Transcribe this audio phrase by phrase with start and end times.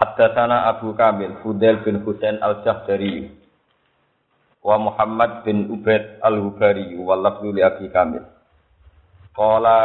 [0.00, 3.28] Haddatsana Abu Kamil Fudail bin Husain Al-Jahdari
[4.64, 8.24] wa Muhammad bin Ubaid Al-Hubari wa lafzu Abi Kamil.
[9.36, 9.76] Qala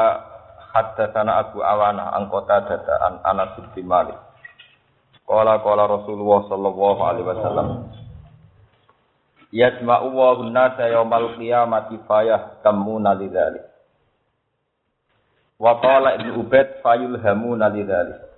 [0.72, 4.16] haddatsana Abu Awana an Qatadah an Anas bin Malik.
[5.28, 7.70] Qala qala Rasulullah sallallahu alaihi wasallam
[9.55, 13.68] Yajma'u wa nasa yaumal qiyamati fayah kamuna lidzalik.
[15.60, 18.35] Wa qala Ibnu Ubaid fayulhamuna lidzalik.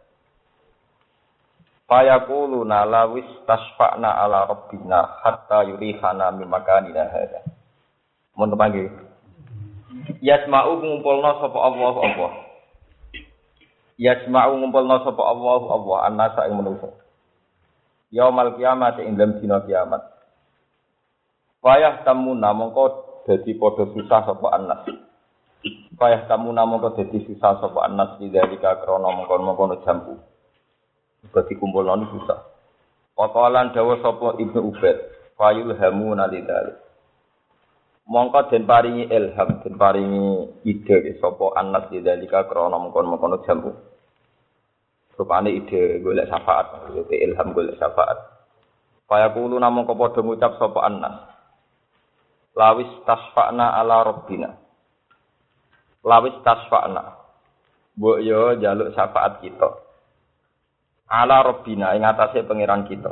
[1.87, 7.47] Fayaquluna lawis tasfa'na ala rabbina hatta yurihana mimakanina hadha.
[8.35, 8.91] Mun panggil.
[10.19, 12.31] Yasma'u ngumpulna sapa Allah Allah.
[13.95, 16.91] Yasma'u ngumpulna sapa Allah Allah annasa ing manusa.
[18.11, 20.03] Yaumal kiamat ing dalem dina kiamat.
[21.63, 24.83] Fayah tamuna mongko dadi padha susah sapa annas.
[25.95, 30.19] Fayah tamuna mongko dadi susah sapa annas dari krana mongkon-mongkon jambu.
[31.31, 32.39] Berarti kumpul noni susah.
[33.17, 34.97] Wakalan dawa sopo ibnu Ubed.
[35.37, 36.73] Fayul hamu nalidali.
[38.07, 43.75] Mongko den paringi ilham, den paringi ide sopo anas lidalika krono mongkon mongkon jambu.
[45.17, 48.17] Rupane ide golek syafaat, maksudnya ilham golek syafaat.
[49.09, 51.25] Faya kulu namung kepodo ngucap sopo anas.
[52.53, 54.55] Lawis tasfa'na ala robbina.
[56.05, 57.17] Lawis tasfa'na.
[57.97, 59.86] Mbok yo jaluk syafaat kita
[61.07, 63.11] ala robbina ing atase pangeran kita.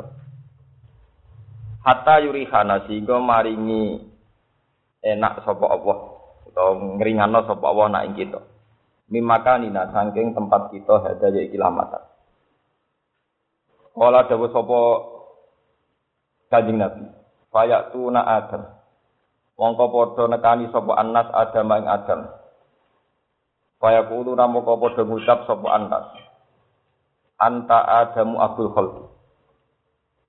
[1.86, 4.04] Hatta yurihana sehingga maringi
[5.00, 5.98] enak sapa Allah
[6.52, 8.40] atau ngringano sapa Allah nak ing kita.
[9.06, 12.02] Mimakanina saking tempat kita hada ya kilamatan.
[13.96, 14.78] Kala dawuh sapa
[16.46, 17.06] Kanjeng Nabi,
[17.50, 18.62] fayatuna Adam.
[19.56, 22.20] Mongko padha nekani sapa Anas Adam ing Adam.
[23.78, 26.25] Fayaqulu namoko padha ngucap sapa Anas
[27.36, 29.04] anta adamu abul khalqi.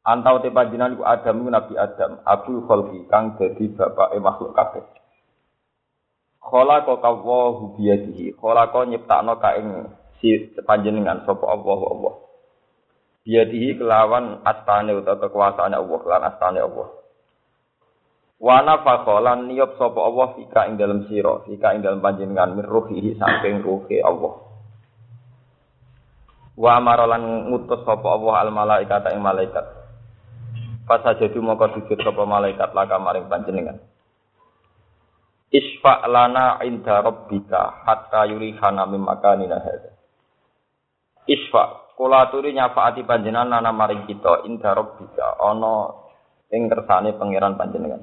[0.07, 4.83] Anta uti panjenengan iku adamu nabi adam abul khalqi kang dadi bapake makhluk kabeh.
[6.39, 8.39] Khalaqa kawahu biyadihi.
[8.39, 9.91] Khalaqa nyiptakno ka ing
[10.23, 12.13] si panjenengan sapa Allah Allah.
[13.27, 16.87] Biyadihi kelawan astane utawa kekuasaane Allah lan astane Allah.
[18.39, 22.63] Wana fakholan niyop sapa Allah fika ing dalam sira, fika ing dalam panjenengan min
[23.19, 24.46] saking ruhi Allah.
[26.57, 29.65] Wa amaralan ngutus sapa Allah al malaikat ing malaikat.
[30.89, 33.77] Pas jadi moko sujud sapa malaikat laka maring panjenengan.
[35.53, 39.93] Isfa lana inda rabbika hatta yurihana mim makanina hadza.
[41.29, 45.93] Isfa kula aturi nyafaati panjenengan nana maring kita inda rabbika ana
[46.49, 48.01] ing kersane pangeran panjenengan.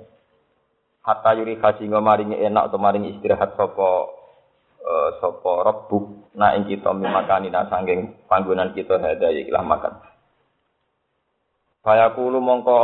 [1.05, 4.09] Hatta yuri sehingga maringi enak atau maringi istirahat sapa
[4.85, 9.95] uh, sapa rabbuk na ing kita mimakani na sanging panggonan kita hada ikilah makan.
[11.85, 12.79] Fayaqulu mongko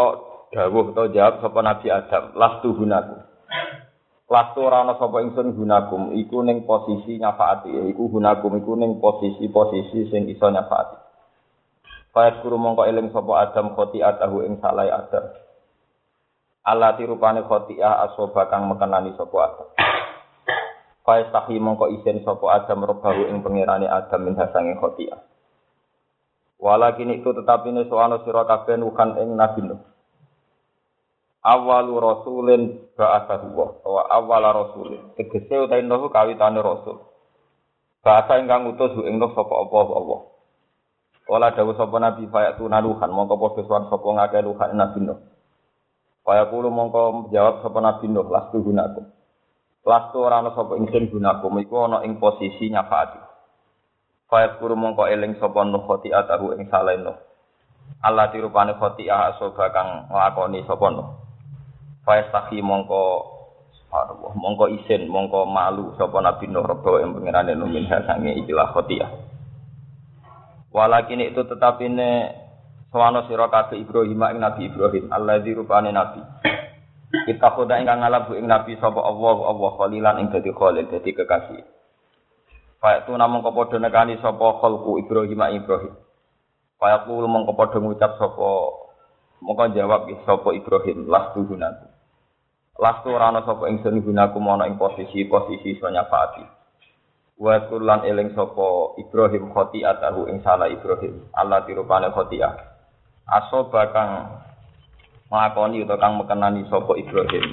[0.52, 3.16] dawuh to jawab sapa Nabi Adam, lastu gunaku.
[4.30, 10.06] Lastu ora ana sapa ingsun gunakum, iku ning posisi nyafaati, iku gunakum iku ning posisi-posisi
[10.12, 10.96] sing iso nyafaati.
[12.14, 15.30] Fayat guru mongko eling sapa Adam khotiatahu ing salai Adam.
[16.60, 19.68] Allah tirupane khotiah asoba kang mekenani sapa Adam.
[21.10, 25.18] Faiz tahi mongko isen sopo Adam robahu ing pengirani Adam min hasange khotia.
[26.62, 29.82] Walakin itu tetap ini soano sira kabeh nuhan ing Nabi Nuh.
[31.42, 32.62] Awalu rasulin
[32.94, 35.10] ba'athahu wa awala rasulin.
[35.18, 37.02] Tegese utai Nuh kawitane rasul.
[38.06, 40.20] Bahasa ingkang utus ing Nuh sapa Allah Allah.
[41.26, 45.18] Wala dawuh sapa Nabi fayatu naluhan mongko padha sapa ngake luhan Nabi Nuh.
[46.22, 49.10] Fayaqulu mongko jawab sapa Nabi Nuh lastu gunakum.
[49.80, 53.20] Lastu ora ana sapa ingsun gunakum iku ana ing posisi nyafaati.
[54.28, 57.16] Fayat kuru mongko eling sapa nuh khoti atahu ing saleh nuh.
[58.04, 61.08] Allah tirupane khoti asoba kang nglakoni sapa nuh.
[62.04, 63.02] Fayat tahi mongko
[63.90, 68.70] Allah mongko isin mongko malu sapa nabi nuh rebo ing pangerane nuh min sange ikilah
[68.76, 69.00] khoti
[70.70, 72.30] Walakin itu tetap ini
[72.90, 76.18] Sewano sira kabeh Ibrahim ing Nabi Ibrahim, Allah rupane nabi.
[77.10, 81.62] Kita khoda ingkang ngalap ing Nabi sapa Allah Allah khalilan ing dadi khalil dadi kekasih.
[82.78, 85.94] Fa itu namung kepodo nekani sapa khalqu Ibrahim Ibrahim.
[86.78, 88.80] Fa yaqulu mung kepodo ngucap sapa
[89.40, 91.88] Moko jawab sapa Ibrahim lastu gunaku.
[92.76, 96.44] Lastu ora ana sapa ingsun gunaku ana ing posisi-posisi sanyafati.
[97.40, 101.32] Wa kulan eling sapa Ibrahim khoti atahu ing salah Ibrahim.
[101.32, 102.52] Allah tirupane khotiah.
[103.24, 104.44] Aso bakang
[105.30, 107.46] nglakoni utawa kang mekenani sapa Ibrahim.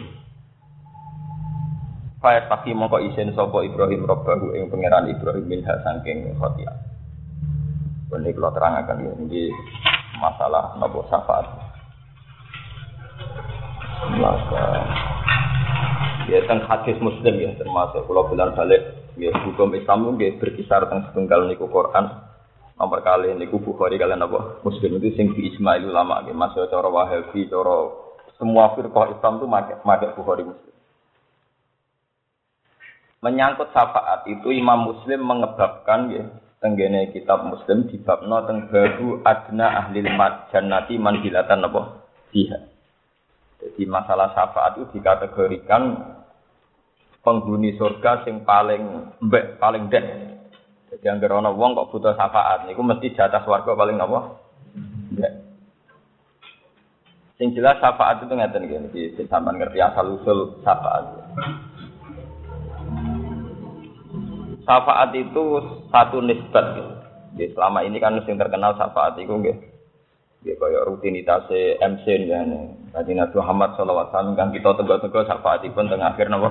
[2.18, 6.74] Faya pasti mongko isin sapa Ibrahim robbahu ing pangeran Ibrahim minha saking khotiah.
[8.10, 8.98] Ini kalau terangkan
[9.30, 9.54] ini
[10.18, 11.46] masalah nopo syafaat.
[14.18, 14.66] Maka
[16.26, 18.82] ya tentang hadis muslim ya termasuk kalau bulan balik
[19.22, 22.10] ya hukum Islam itu berkisar tentang setunggal niku Quran
[22.78, 24.62] nomor kali niku Bukhari kalian apa?
[24.62, 27.78] Muslim itu sing di Ismail ulama gitu masuk cara Wahabi cara
[28.38, 30.74] semua firqah Islam itu make make Bukhari muslim.
[33.18, 36.24] Menyangkut syafaat itu Imam Muslim mengebabkan ya
[36.62, 40.06] tenggene kitab Muslim di bab no teng babu adna ahli
[40.54, 41.82] jannati manzilatan apa?
[42.30, 42.78] Dia
[43.58, 46.14] jadi masalah syafaat itu dikategorikan
[47.26, 50.37] penghuni surga sing paling mbek paling den.
[50.98, 54.42] Jadi yang wong kok butuh syafaat niku mesti jatah swarga paling apa?
[55.14, 55.34] Mbek.
[57.38, 61.06] Sing jelas syafaat itu ngeten iki iki sampean ngerti asal usul syafaat.
[64.66, 65.44] Syafaat itu
[65.94, 66.92] satu nisbat gitu.
[67.38, 69.58] Jadi selama ini kan yang terkenal syafaat itu nggih
[70.46, 71.50] Ya kaya rutinitas
[71.82, 72.94] MC ya nih.
[72.94, 76.50] Tadi Nabi Muhammad SAW kan kita tegas-tegas syafaatipun tengah akhir napa?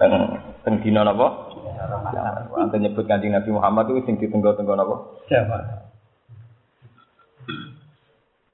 [0.00, 0.12] Teng
[0.64, 1.53] teng dina napa?
[2.54, 4.96] Ante nyebut kanjeng Nabi Muhammad itu sing ditenggo-tenggo napa?
[5.28, 5.64] Syafaat.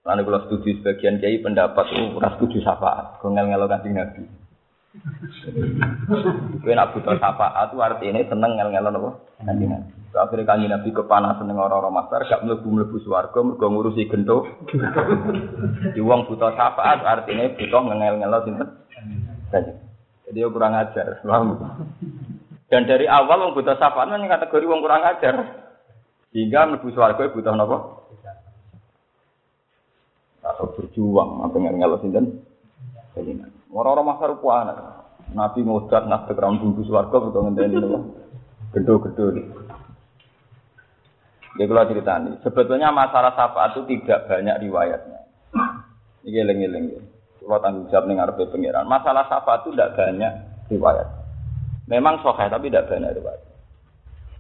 [0.01, 4.23] Lalu kalau setuju sebagian kiai pendapat itu ora setuju syafaat, ngel ngelo kanjeng Nabi.
[6.65, 9.11] Kowe nak butuh syafaat itu artinya seneng ngel ngelo napa?
[9.45, 10.01] Kanjeng Nabi.
[10.11, 14.43] Akhirnya kanji Nabi kepanasan dengan orang-orang masyarakat, gak melebu-melebu suarga, mereka ngurusi gento.
[15.95, 18.69] Di uang buta syafaat, artinya butuh ngengel-ngel sinten.
[19.55, 19.71] Jadi
[20.35, 21.23] dia kurang ajar.
[22.71, 25.67] Dan dari awal uang buta syafaat kan kategori uang kurang ajar.
[26.31, 28.07] Hingga melebu suarga butuh nopo.
[30.47, 32.47] Atau berjuang, apa ngengel sinten.
[33.75, 34.77] Orang-orang masyarakat anak.
[35.35, 37.99] Nabi ngodat, nabi keram bungkus suarga, butuh ngenteni nopo.
[38.71, 39.35] Gendo-gendo.
[41.59, 45.21] Ya kalau ceritani, sebetulnya masalah syafaat itu tidak banyak riwayatnya.
[46.23, 46.85] Ini eling-eling.
[47.43, 48.87] Kalau tanggung jawab nih ngarepe pengiran.
[48.87, 50.33] Masalah syafaat itu tidak banyak
[50.71, 51.20] riwayat.
[51.91, 53.43] Memang sokeh tapi tidak banyak riwayat.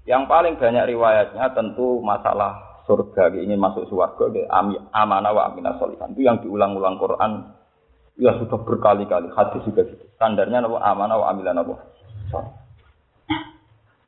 [0.07, 4.47] Yang paling banyak riwayatnya tentu masalah surga ingin masuk surga
[4.95, 7.55] amanah wa aminah solihan itu yang diulang-ulang Quran
[8.19, 10.05] ya sudah berkali-kali hadis juga gitu.
[10.19, 11.77] standarnya apa amanah wa aminah apa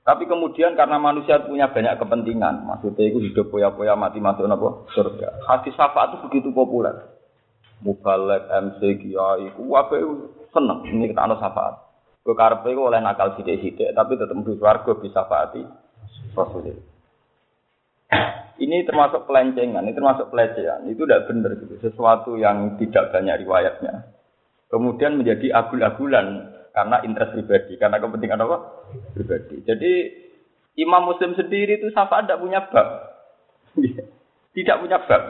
[0.02, 5.46] tapi kemudian karena manusia punya banyak kepentingan, maksudnya itu hidup poya-poya mati masuk nopo surga.
[5.46, 7.06] Hadis syafaat itu begitu populer.
[7.86, 10.02] Mubalek, MC, Kiai, wabe
[10.50, 11.81] seneng ini kita anu syafaat.
[12.22, 15.62] Gue karpe oleh nakal sidik-sidik, tapi tetap mesti warga bisa syafaati
[16.38, 16.86] Rasulullah.
[18.62, 20.86] Ini termasuk pelencengan, ini termasuk pelecehan.
[20.86, 21.82] Itu tidak benar gitu.
[21.82, 24.06] Sesuatu yang tidak banyak riwayatnya.
[24.70, 28.56] Kemudian menjadi agul-agulan karena interest pribadi, karena kepentingan apa?
[29.18, 29.66] Pribadi.
[29.66, 29.92] Jadi
[30.78, 32.88] Imam Muslim sendiri itu syafaat tidak punya bab.
[34.56, 35.22] tidak punya bab.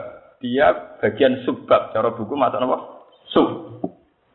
[0.45, 1.97] Dia bagian subbab.
[1.97, 2.79] Cara buku mata apa?
[3.33, 3.81] Sub.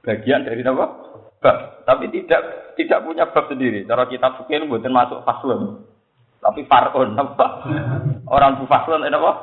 [0.03, 1.06] Bagian dari apa?
[1.41, 1.85] Bab.
[1.85, 3.85] Tapi tidak tidak punya bab sendiri.
[3.85, 5.85] Cara kita fikir bukan masuk faslun.
[6.41, 7.47] Tapi farun apa?
[8.33, 9.33] Orang bu faslun itu apa?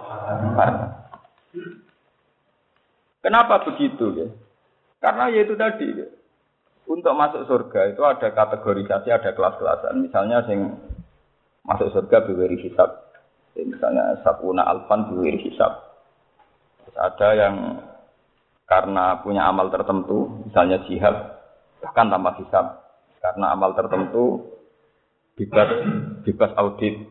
[3.25, 4.29] Kenapa begitu ya?
[5.01, 5.89] Karena ya itu tadi.
[5.97, 6.07] Ya.
[6.85, 10.05] Untuk masuk surga itu ada kategorisasi, ada kelas-kelasan.
[10.05, 10.77] Misalnya sing
[11.65, 13.09] masuk surga biwiri hisab.
[13.57, 15.73] Misalnya sabuna alfan biwiri hisab.
[16.85, 17.57] Terus ada yang
[18.69, 21.34] karena punya amal tertentu, misalnya jihad,
[21.85, 22.67] bahkan tanpa hisab.
[23.21, 24.57] Karena amal tertentu,
[25.37, 25.69] bebas
[26.25, 27.05] bebas audit.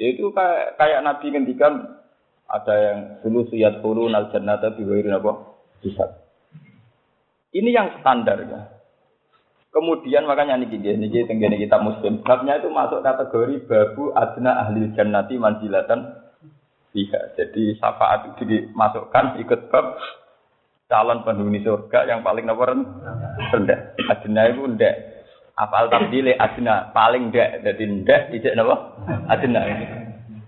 [0.00, 2.00] Itu kayak, kayak Nabi ngendikan
[2.48, 5.32] ada yang dulu suyat turun al jannata apa?
[5.84, 6.10] Hisab.
[7.52, 8.60] Ini yang standar ya.
[9.70, 12.22] Kemudian makanya niki niki tenggene kitab Muslim.
[12.24, 16.24] Babnya itu masuk kategori babu adna ahli jannati manjilatan
[16.94, 19.98] Iya, jadi syafaat itu dimasukkan ikut bab
[20.88, 22.76] calon penghuni surga yang paling nomor
[23.52, 23.78] rendah.
[24.08, 24.94] Adna itu rendah.
[25.54, 27.62] Apal tabdile adna paling rendah.
[27.64, 28.76] Jadi rendah tidak napa?
[29.30, 29.60] Adna.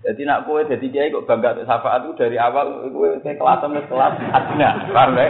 [0.07, 4.13] Jadi nak kue jadi kiai kok bangga untuk syafaat itu dari awal kue kelas kelas
[4.31, 4.69] adna.
[4.93, 5.27] Paham ya?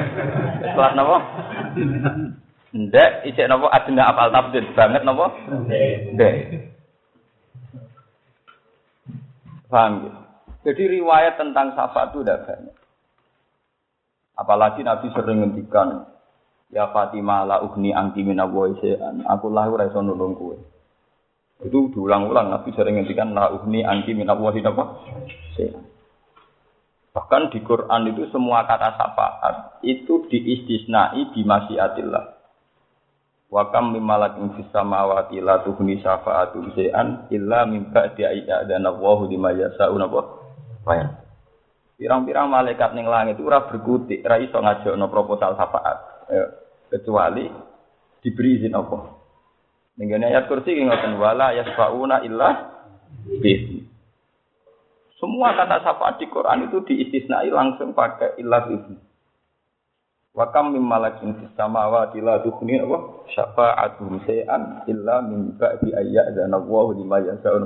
[0.76, 1.18] Kelas napa?
[2.78, 5.32] Ndek, ijek nopo adina apal tafsir banget nopo?
[6.14, 6.36] Ndek.
[9.72, 10.12] Paham ya?
[10.68, 12.76] Jadi riwayat tentang syafaat itu udah banyak.
[14.38, 16.06] Apalagi Nabi sering ngendikan,
[16.70, 19.24] Ya Fatimah la ugni angki minawoy se'an.
[19.26, 20.58] Aku lah ora iso nulung kowe.
[21.64, 25.02] Itu diulang-ulang Nabi sering ngendikan la ugni angki minawoy napa?
[25.58, 25.98] Se'an.
[27.18, 32.38] Bahkan di Quran itu semua kata syafaat itu diistisnai di masyiatillah.
[33.50, 39.34] Wa kam mim malakin fis samawati la tuhni syafa'atu syai'an illa min ba'di ayyadana Allahu
[39.34, 40.22] lima yasa'u napa?
[41.98, 45.98] Pirang-pirang malaikat ning langit ora berkutik, ora iso ngajakno proposal syafaat.
[46.30, 46.46] Ya,
[46.94, 47.50] kecuali
[48.22, 49.18] diberi izin apa?
[49.98, 52.70] Ning ayat kursi ngoten wala yasfauna illa
[53.42, 53.82] bi
[55.18, 58.78] Semua kata syafaat di Quran itu diistisnai langsung pakai illa bi
[60.38, 66.62] Wa kam mim malakin fis samawati la tukhni apa syafa'atuhum shay'an illa min ba'di ayyadzana
[66.62, 67.66] Allahu lima yasha'u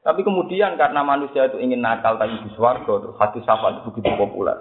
[0.00, 4.16] Tapi kemudian karena manusia itu ingin nakal tapi di swarga, terus hadis syafaat itu begitu
[4.16, 4.56] populer.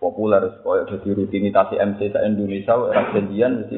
[0.00, 3.76] Populer supaya jadi rutinitas MC sa Indonesia era janjian mesti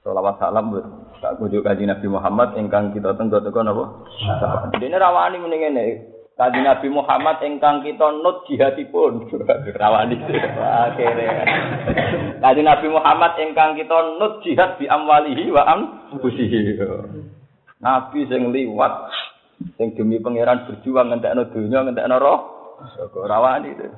[0.00, 0.84] selawat salam buat
[1.20, 3.84] tak kujuk kaji Nabi Muhammad ingkang kita tenggo tenggo napa
[4.76, 5.86] ini rawani mending ini
[6.36, 9.30] kaji Nabi Muhammad ingkang kita nut jihadipun
[9.80, 10.18] rawani.
[10.60, 11.32] Akhirnya.
[12.42, 15.80] Kaji Nabi Muhammad ingkang kita nut jihad di amwalihi wa am
[16.18, 16.76] busihi
[17.80, 18.92] Nabi sing liwat
[19.76, 22.38] sing demi pangeran berjuang ngentekno dunya ngentekno roh
[23.24, 23.88] rawani itu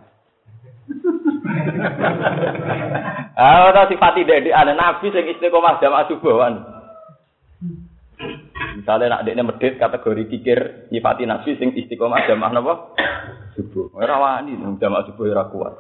[3.37, 6.55] Ah, ora sifati dek ana nabi sing istiqomah jamaah subuhan.
[8.81, 10.59] Misalnya nak dekne medit kategori kikir
[10.95, 12.75] nyifati nabi sing istiqomah jamaah napa?
[13.59, 13.93] Subuh.
[13.99, 15.75] Ora wani jamaah subuh ora kuat.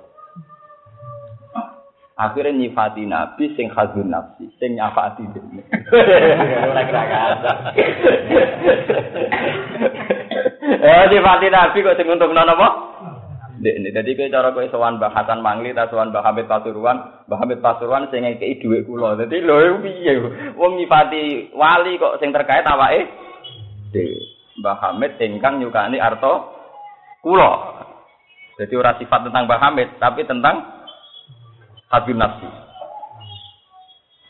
[2.17, 5.63] Akhirnya nyifati nabi sing khazun nafsi, sing nyafati dene.
[6.73, 6.83] Ora.
[11.07, 12.69] Eh nyifati nabi kok sing untung napa?
[13.63, 18.27] Ini jadi kayak cara kau sowan bahasan mangli, tak sowan bahamid pasuruan, bahamid pasuruan sing
[18.27, 19.15] ngekei duit kulo.
[19.15, 20.19] Jadi lo piye?
[20.59, 23.07] Wong nyifati wali kok sing terkait awake
[23.95, 24.19] de
[24.59, 26.59] Bahamid ingkang nyukani arto
[27.23, 27.79] kulo.
[28.59, 30.67] Jadi ora sifat tentang Bahamid, tapi tentang
[31.87, 32.51] habib nafsi.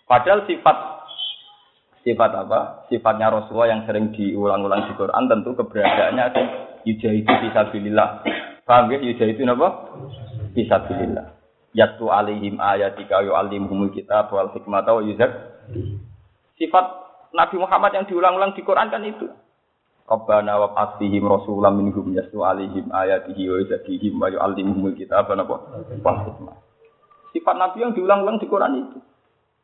[0.04, 0.76] Padahal sifat
[2.06, 2.86] sifat apa?
[2.86, 6.46] Sifatnya Rasulullah yang sering diulang-ulang di Quran tentu keberadaannya sing
[6.86, 8.22] yujahidu fisabilillah
[8.66, 8.98] Paham ya?
[8.98, 9.68] Yuda itu apa?
[10.50, 11.38] Bisa bilillah.
[11.70, 15.30] Yatu alihim ayatika yu'allimuhumul kitab wal hikmata wa yuzak.
[16.58, 16.86] Sifat
[17.30, 19.30] Nabi Muhammad yang diulang-ulang di Quran kan itu.
[20.10, 25.46] Rabbana wa asihim rasulam minhum yasu alihim ayatihi wa yuzakihim wa yu'allimuhumul kitab wa
[26.26, 26.58] hikmah.
[27.30, 28.98] Sifat Nabi yang diulang-ulang di Quran itu.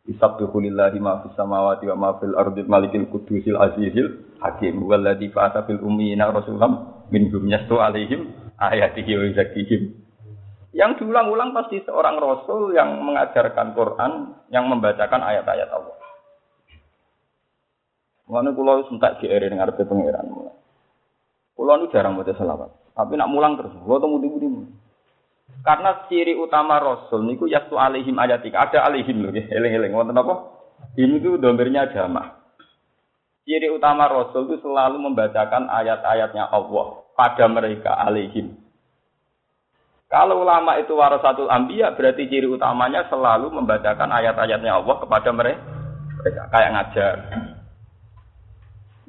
[0.03, 5.63] Isabbihu lillahi ma fis samawati wa ma fil ardi malikil qudusil azizil hakim walladzi fa'ata
[5.63, 9.83] fil ummiyina rasulam minhum yasu alihim ayatihi wa zakihim.
[10.75, 14.13] Yang diulang-ulang pasti seorang rasul yang mengajarkan Quran,
[14.49, 15.97] yang membacakan ayat-ayat Allah.
[18.27, 20.33] Mana kulo sentak GR dengan arti pangeran.
[21.53, 23.77] Kulo nu jarang baca selawat, tapi nak mulang terus.
[23.85, 24.29] Kulo temu di
[25.63, 28.67] Karena ciri utama Rasul niku yastu alihim ayatika.
[28.67, 29.93] Ada alihim loh, eling-eling.
[29.93, 30.35] Wonten apa?
[30.97, 32.41] Ini tuh domirnya jamaah.
[33.45, 38.59] Ciri utama Rasul itu selalu membacakan ayat-ayatnya Allah pada mereka alihim.
[40.13, 45.31] Kalau ulama itu warasatul ambiya berarti ciri utamanya selalu membacakan ayat-ayatnya Allah kepada.
[45.33, 47.17] Mereka kayak ngajar.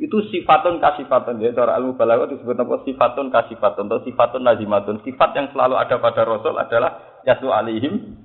[0.01, 5.05] Itu sifatun kasifatun ya cara ilmu balaghah disebut apa sifatun kasifatun atau sifatun nazimatun.
[5.05, 8.17] Sifat yang selalu ada pada Rasul adalah yasu alihim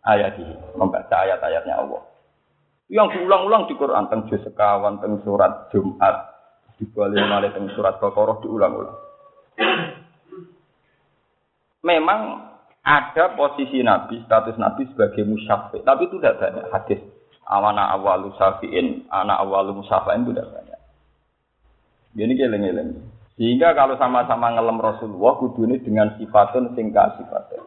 [0.00, 2.02] ayatihi, membaca ayat-ayatnya Allah.
[2.88, 6.16] Yang diulang-ulang di Quran tentang sekawan, tentang surat Jumat,
[6.76, 8.98] dibalik malih teng surat Baqarah diulang-ulang.
[11.84, 12.20] Memang
[12.84, 17.00] ada posisi Nabi, status Nabi sebagai musyafi, tapi itu tidak banyak hadis.
[17.44, 20.80] Awana awalu safiin, anak awalu musafain itu tidak banyak.
[22.16, 22.90] Ini geleng-geleng.
[23.36, 27.66] Sehingga kalau sama-sama ngelem Rasulullah, kudu ini dengan sifatun singkat sifatun.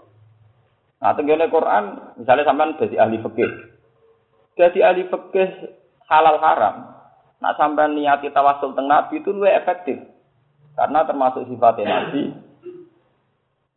[0.98, 3.51] Nah, tenggene Quran, misalnya sampean jadi ahli fikih.
[4.57, 5.50] Jadi ahli fikih
[6.10, 6.98] halal haram,
[7.38, 9.98] Nak sampai niati tawasul teng Nabi itu lebih efektif.
[10.74, 12.34] Karena termasuk sifatnya Nabi.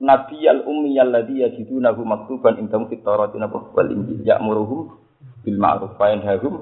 [0.01, 4.97] Nabi al ummi alladhi yajidunahu maktuban indahum fit Taurat wal Injil ya'muruhum
[5.45, 6.55] bil ma'ruf wa yanhahum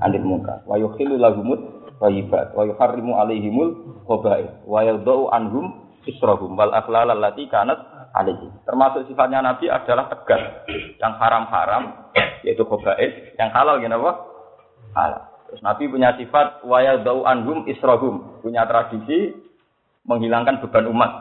[0.00, 1.60] 'anil munkar wa yukhillu lahumut
[2.00, 8.48] thayyibat wa yuharrimu 'alaihimul khaba'ith wa yadau anhum israhum wal akhlal allati kanat alaihim.
[8.64, 10.64] Termasuk sifatnya Nabi adalah tegas.
[10.96, 11.82] Yang haram-haram
[12.40, 14.12] yaitu khaba'ith, yang halal gimana apa?
[14.96, 15.22] Halal.
[15.46, 16.64] Terus Nabi punya sifat
[17.04, 19.36] dau anhum israhum, punya tradisi
[20.06, 21.12] menghilangkan beban umat.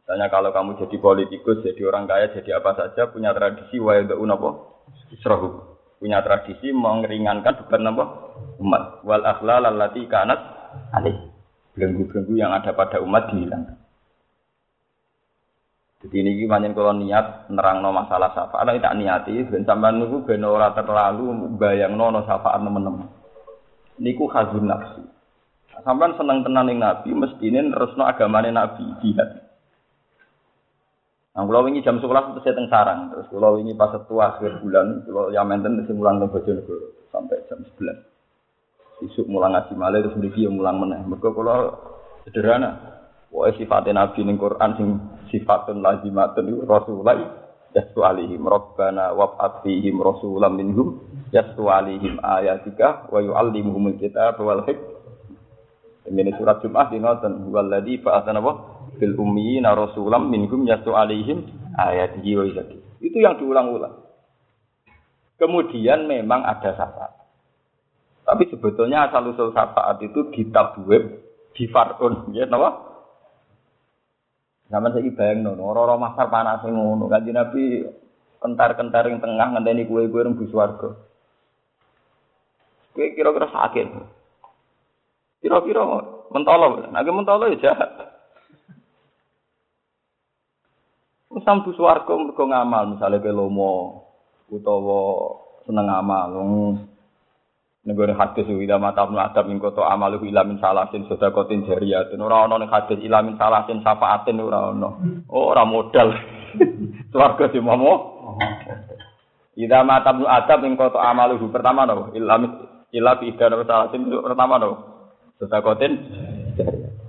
[0.00, 4.30] Misalnya kalau kamu jadi politikus, jadi orang kaya, jadi apa saja, punya tradisi wa yada'un
[4.30, 4.50] apa?
[5.14, 5.79] Israhu.
[6.00, 8.04] Punya tradisi mengeringankan beban apa?
[8.56, 9.04] Umat.
[9.04, 10.40] Wal akhlal allati kanat
[10.96, 11.28] alih.
[11.76, 13.76] Belenggu-belenggu yang ada pada umat dihilangkan.
[16.00, 20.72] Jadi ini gimana kalau niat nerangno masalah syafaat, tidak niati, ben sampean niku ben ora
[20.72, 23.04] terlalu bayangno no syafaat teman-teman.
[24.00, 25.04] Niku khazun nafsi.
[25.84, 29.39] Sampean seneng tenan ning Nabi, mestine nersno agamane Nabi jihad.
[31.30, 35.06] Nah, kalau ini jam sekolah itu saya sarang, terus kalau ini pas tua akhir bulan,
[35.06, 39.06] kalau yang menten mesti mulang ke Bojonegoro sampai jam 11.
[39.06, 41.00] Isuk mulang ngaji malah terus mriki yang mulang meneh.
[41.06, 41.72] Mergo kalau
[42.26, 42.98] sederhana.
[43.30, 44.88] Wah sifatnya Nabi ning Quran sing
[45.30, 47.14] sifatun lazimatun itu Rasulullah
[47.70, 50.98] yastu alihim rabbana wab'at fihim rasulam minhum
[51.30, 54.98] yastu alihim ayatika wa yu'allimuhumul kitab wal hikmah.
[56.10, 62.36] Ini surat Jum'ah di ngoten waladhi ba'atsana wa bil ummiyina rasulam minhum yasu alaihim ayatihi
[62.36, 62.78] wa izaki.
[63.00, 64.04] Itu yang diulang-ulang.
[65.40, 67.16] Kemudian memang ada syafaat.
[68.28, 71.24] Tapi sebetulnya asal usul syafaat itu di tab web
[71.56, 72.92] di farun, ya napa?
[74.70, 77.90] Zaman saya bayang nono, orang-orang masar panas ngono, kanji nabi
[78.38, 80.94] kentar-kentar yang tengah ngenteni kue-kue rembus warga.
[82.94, 83.86] Kue kira-kira sakit.
[85.42, 85.82] Kira-kira
[86.30, 88.09] mentolo, lagi mentolo ya jahat.
[91.30, 94.02] Sambu swarga mergo ngamal, misalnya ke lomo
[94.50, 96.30] utawa seneng ngamal.
[97.80, 102.20] Negara hadis ila mata adab ing kota amal ila min salasin sedakotin jariyatun.
[102.20, 104.90] Ora ana ning hadis ila min salasin syafaatin ora ana.
[105.32, 106.12] Oh, ora modal.
[107.14, 108.20] Swarga di momo.
[109.56, 112.12] Ida mata adab ing kota amal pertama no.
[112.12, 112.36] Ila
[112.92, 114.70] ila bi idana salasin pertama no.
[115.40, 115.92] Sedakotin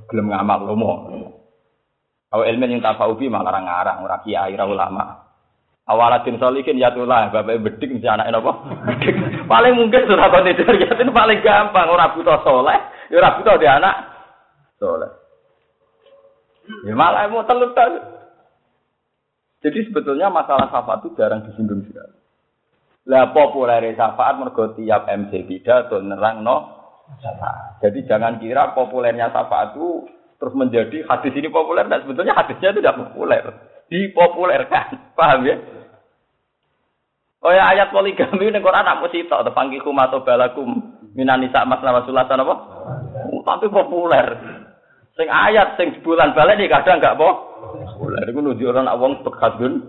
[0.07, 0.93] gelem ngamal lomo.
[2.31, 5.03] Awa ilmu yang tafau bi malah ngarang ora kiai ora ulama.
[5.83, 8.51] Awalatin solikin ya tulah bapak bedik mesti anak apa?
[9.51, 12.79] paling mungkin sudah konditor itu paling gampang ora butuh soleh,
[13.11, 13.95] ya ora butuh di anak
[14.79, 15.11] soleh.
[16.87, 17.75] Ya malah mau telut
[19.61, 22.17] Jadi sebetulnya masalah syafaat itu jarang disinggung sekali.
[23.11, 26.57] Lah populer syafaat mergo tiap MC pidato nerang no
[27.19, 27.83] syafaat.
[27.83, 30.07] Jadi jangan kira populernya syafaat itu
[30.41, 33.43] terus menjadi hadis ini populer dan sebetulnya hadisnya itu tidak populer.
[33.93, 35.55] Dipopulerkan paham ya?
[37.45, 42.01] Oh ya ayat poligami ini Quran tak mesti tak terpanggil atau balakum minanisa mas nama
[42.05, 42.55] sulatan apa?
[43.29, 44.25] Oh, tapi populer.
[45.13, 48.25] Sing ayat sing sebulan balik nih kadang nggak populer.
[48.25, 49.85] Itu nunjuk orang awang bekadun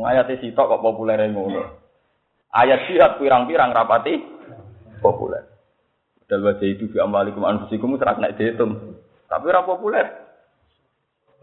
[0.00, 1.84] ayat sitok kok populer ngono.
[2.48, 4.20] Ayat sihat pirang-pirang rapati
[5.04, 5.44] populer.
[6.24, 8.93] Dal wajah itu fi amalikum anfusikum serak naik dihitung.
[9.28, 10.06] Tapi ora populer.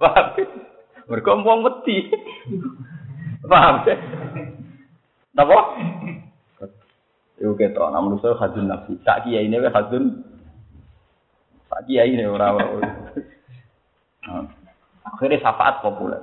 [0.02, 0.26] Paham?
[1.10, 2.10] Mereka wong wedi.
[3.46, 3.86] Paham?
[5.36, 5.60] Napa?
[7.42, 9.02] Iku ketok, namun saya hadun nafsi.
[9.02, 10.22] Tak kiai ini hadun.
[11.66, 12.62] Tak kiai ini orang.
[15.02, 16.22] Akhirnya syafaat populer.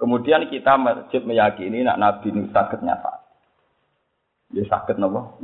[0.00, 3.20] Kemudian kita masjid meyakini nak Nabi ini sakit nyata.
[4.50, 5.38] Dia sakit nopo.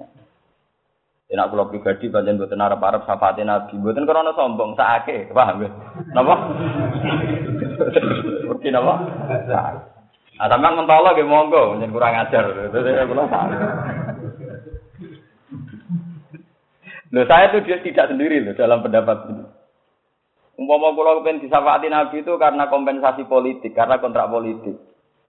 [1.27, 3.75] Enak kula pribadi pancen mboten arep-arep syafaate Nabi.
[3.83, 5.71] Mboten krana sombong, sakake, paham ya?
[6.15, 6.35] Napa?
[8.47, 8.95] Mungkin napa?
[10.39, 12.47] Ah, sampean mentolo nggih monggo, pancen kurang ajar.
[12.71, 13.27] Kula
[17.15, 19.45] Loh, saya itu dia tidak sendiri loh dalam pendapat ini.
[20.63, 24.79] Umpama kula kepen disafaati Nabi itu karena kompensasi politik, karena kontrak politik.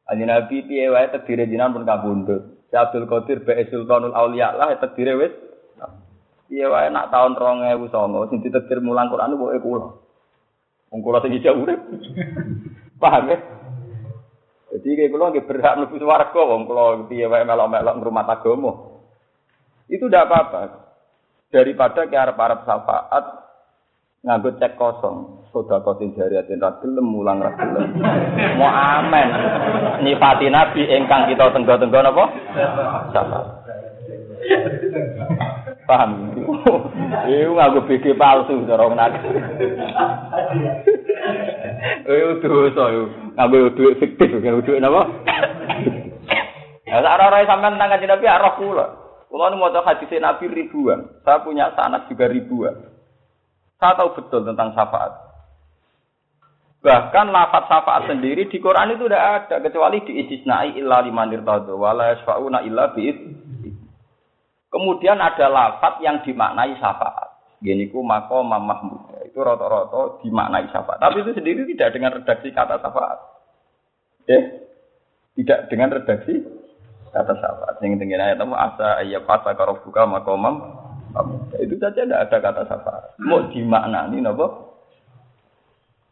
[0.06, 2.70] Aji Nabi piye wae jinan pun kabundut.
[2.70, 5.47] Si Abdul Qadir Bae Sultanul Auliya lah tedire wis
[6.48, 9.88] Iya wae nak tahun 2009 sing ditetir mulang Quran pokoke kula.
[10.96, 11.80] Wong kula sing ijak urip.
[13.04, 13.38] Paham ya?
[14.72, 18.72] Jadi kayak kula nggih berhak mlebu swarga wong kula piye wae melok-melok ngrumat agama.
[19.92, 20.88] Itu tidak apa-apa.
[21.52, 23.26] Daripada ke arep-arep syafaat
[24.24, 25.44] nganggo cek kosong.
[25.52, 27.92] Soda kotin jariatin ra gelem mulang ra gelem.
[28.56, 29.30] Mau amen.
[30.00, 32.24] Nifati nabi ingkang kita tenggo-tenggo napa?
[33.12, 33.48] Syafaat.
[35.88, 36.36] Paham?
[37.32, 39.24] Iku nganggo BG palsu cara nak.
[42.04, 43.04] Eh dosa yo.
[43.40, 45.08] Nganggo duit fiktif nganggo duit napa?
[46.84, 48.86] Ya sak ora sampean nang kanjeng Nabi arah kula.
[49.32, 51.08] Kula nu maca hadis Nabi ribuan.
[51.24, 52.76] Saya punya sanad juga ribuan.
[53.80, 55.12] Saya tahu betul tentang syafaat.
[56.84, 62.12] Bahkan lafaz syafaat sendiri di Quran itu tidak ada kecuali diistisnai illa liman irtadu wala
[62.16, 63.47] yasfauna illa bi'id
[64.68, 67.60] Kemudian ada lafat yang dimaknai syafaat.
[67.64, 69.10] Gini ku mako Mahmud.
[69.26, 71.00] Itu rata-rata dimaknai syafaat.
[71.00, 73.20] Tapi itu sendiri tidak dengan redaksi kata syafaat.
[74.28, 74.40] Ya,
[75.40, 76.44] tidak dengan redaksi
[77.16, 77.76] kata syafaat.
[77.80, 80.84] Yang tinggi ayat itu asa ayat fasa karobuka makomam.
[81.58, 83.04] Itu saja tidak ada kata syafaat.
[83.24, 84.68] Mau dimaknani, nopo?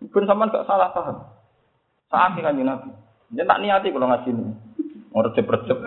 [0.10, 1.18] Pun sama gak salah paham.
[2.10, 2.90] Saat kan Nabi.
[3.34, 4.54] Ya tak niati kalau ngaji ini.
[5.12, 5.78] Mau recep-recep.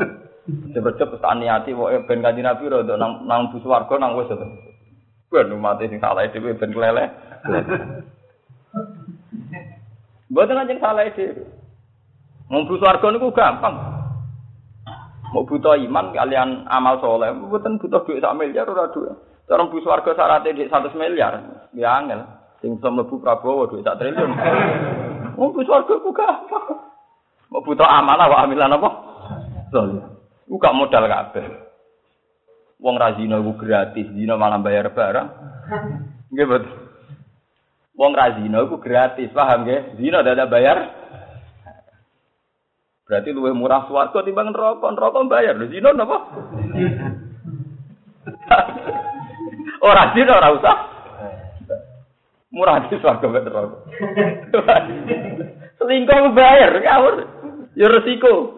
[0.49, 1.77] Recep-recep tak niati.
[1.77, 4.33] Pokoknya ben kanji Nabi rada nang, nang bus warga nang wis.
[5.29, 7.05] Ben umat sing salah itu ben kelele.
[10.33, 11.45] Mboten aja salah itu.
[12.49, 13.77] Mau bus warga niku gampang.
[15.37, 19.13] Mau butuh iman kalian amal soleh, mboten butuh duit sak miliar ora duit.
[19.45, 21.37] Cara bus warga syaratnya di 100 miliar,
[21.77, 22.25] ya angel.
[22.65, 24.33] Sing bisa mlebu Prabowo duit sak triliun.
[25.37, 26.81] Mau bus warga ku gampang.
[27.53, 28.89] Mau butuh amanah wa amilan apa?
[29.69, 30.18] Soleh.
[30.49, 31.69] Ku gak modal kabeh.
[32.81, 35.29] Wong ra zina iku gratis, zina malah bayar barang.
[36.33, 36.75] Nggih betul.
[37.99, 40.01] Wong ra zina iku gratis, paham nggih?
[40.01, 40.79] Zina dadak bayar.
[43.09, 45.57] Berarti luwih murah swarga timbang neraka, neraka bayar.
[45.59, 46.19] Lho zina napa?
[49.89, 50.77] Ora zina ora usah.
[52.55, 53.79] Murah di swarga neraka.
[55.79, 57.15] Selingkuh bayar, ngawur.
[57.75, 58.58] Ya resiko.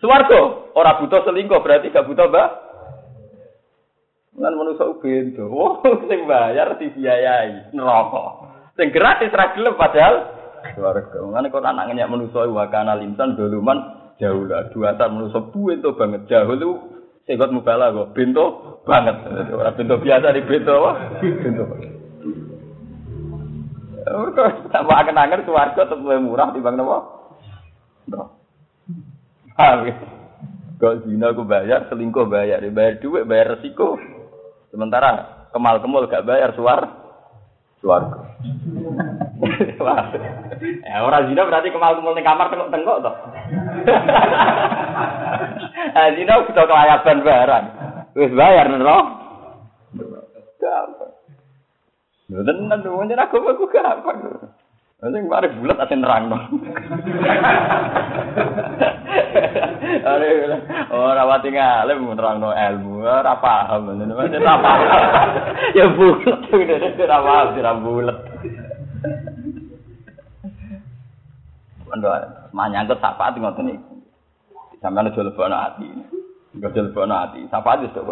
[0.00, 2.48] Swarga ora butuh selingkuh berarti gak butuh mbak.
[4.40, 5.44] Lan manusa bento.
[5.48, 8.48] Oh, sing bayar dibiayai neraka.
[8.80, 10.24] Sing gratis ra gelem padahal
[10.72, 11.20] swarga.
[11.20, 13.76] Ngene kok anak ngenyak manusa wa kana linsan doluman
[14.16, 14.72] jauh lah.
[14.72, 16.70] Dua saat manusa bento banget jauh lu
[17.28, 19.20] segot mubala kok bento banget.
[19.52, 20.92] Ora bento biasa di bento apa?
[21.20, 21.64] Bento.
[24.10, 26.98] Kok tambah angen-angen swarga tetep murah timbang napa?
[28.08, 28.39] Napa?
[29.60, 29.94] Paham ya?
[30.80, 34.00] Kok zina aku bayar, selingkuh bayar, bayar duit, bayar resiko.
[34.72, 36.88] Sementara kemal kemul gak bayar suar,
[37.84, 38.32] suar.
[40.80, 43.14] ya orang zina berarti kemal kemul di kamar tengok tengok toh.
[45.92, 47.64] nah, zina kita kelayaban barang,
[48.16, 48.98] wis bayar nero.
[50.56, 51.12] Gampang.
[52.32, 54.49] Tenan jadi aku aku gampang.
[55.00, 56.44] Nanti mari bulat ate nerang dong.
[60.04, 60.28] Are
[60.92, 64.88] ora wati ngalem nerangno ilmu, ora paham ngene ora paham.
[65.72, 68.18] Ya bulat ngene ora paham ora bulat.
[71.90, 72.08] Ando
[72.52, 73.96] manyangkut sapa ngoten iki.
[74.84, 75.88] Sampeyan aja lebono ati.
[76.60, 77.40] Aja lebono ati.
[77.48, 78.04] Sapa wis kok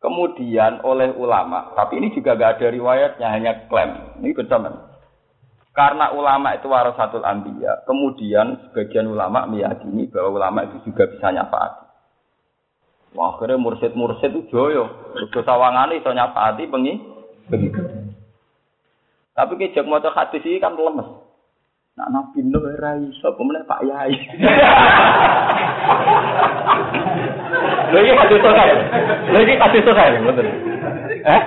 [0.00, 4.16] Kemudian oleh ulama, tapi ini juga gak ada riwayatnya, hanya klaim.
[4.24, 4.64] Ini betul
[5.70, 11.86] karena ulama itu warasatul anbiya, kemudian sebagian ulama meyakini bahwa ulama itu juga bisa nyafaati.
[13.14, 14.86] Wah, akhirnya mursid-mursid itu joyo.
[15.14, 16.94] Udah sawangan itu nyafaati pengi.
[19.34, 21.06] Tapi kejak mau hadis ini kan lemes.
[21.98, 24.14] Nak nabi no rai, so pemenang Pak Yai.
[27.90, 28.70] Lagi hadis selesai,
[29.34, 30.46] lagi hadis selesai, betul.
[31.26, 31.42] Eh?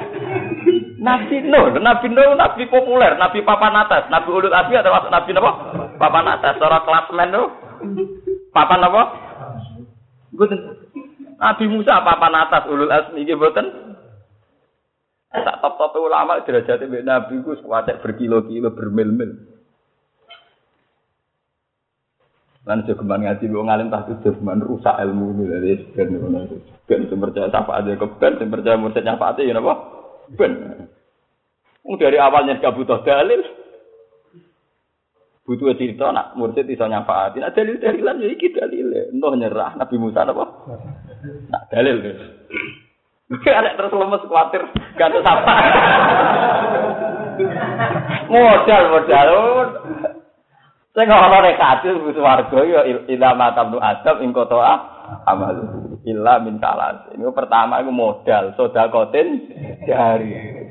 [1.04, 5.52] Nabi Nuh, Nabi Nuh nabi populer, nabi papan atas, nabi ulul azmi atau nabi apa?
[6.00, 7.48] Papan atas, seorang klasmen tuh.
[8.56, 9.02] Papan apa?
[10.32, 10.60] Boten.
[11.36, 13.68] Nabi Musa papan atas ulul azmi iki boten.
[15.34, 19.34] Tak top-top ulama derajate mbek nabi ku kuwatek berkilo-kilo bermil-mil.
[22.63, 26.48] Lan jogeman ngaji wong alim tak jogeman rusak ilmu ini dari ben ngono.
[26.88, 29.74] Ben percaya sapa aja keben, percaya mursid nyafaate ya napa?
[30.38, 30.86] Ben.
[31.84, 33.43] Dari awalnya gak butuh dalil.
[35.43, 37.43] Butuh cerita nak mursid iso nyafaati.
[37.43, 39.12] Nak dalil dalilan ya iki dalil.
[39.12, 40.46] Entah nyerah Nabi Musa apa?
[41.52, 42.00] Nak dalil.
[43.28, 44.62] Ada terus lemes khawatir
[44.96, 45.54] ganti sapa.
[48.32, 49.30] modal modal.
[50.93, 51.88] Saya nggak orang rekati
[52.22, 54.74] warga ya ilah matam tu adab ing kotoa
[55.26, 55.58] amal
[56.06, 57.10] ilah min salas.
[57.17, 59.50] Ini pertama itu modal sodakotin
[59.89, 60.62] dari.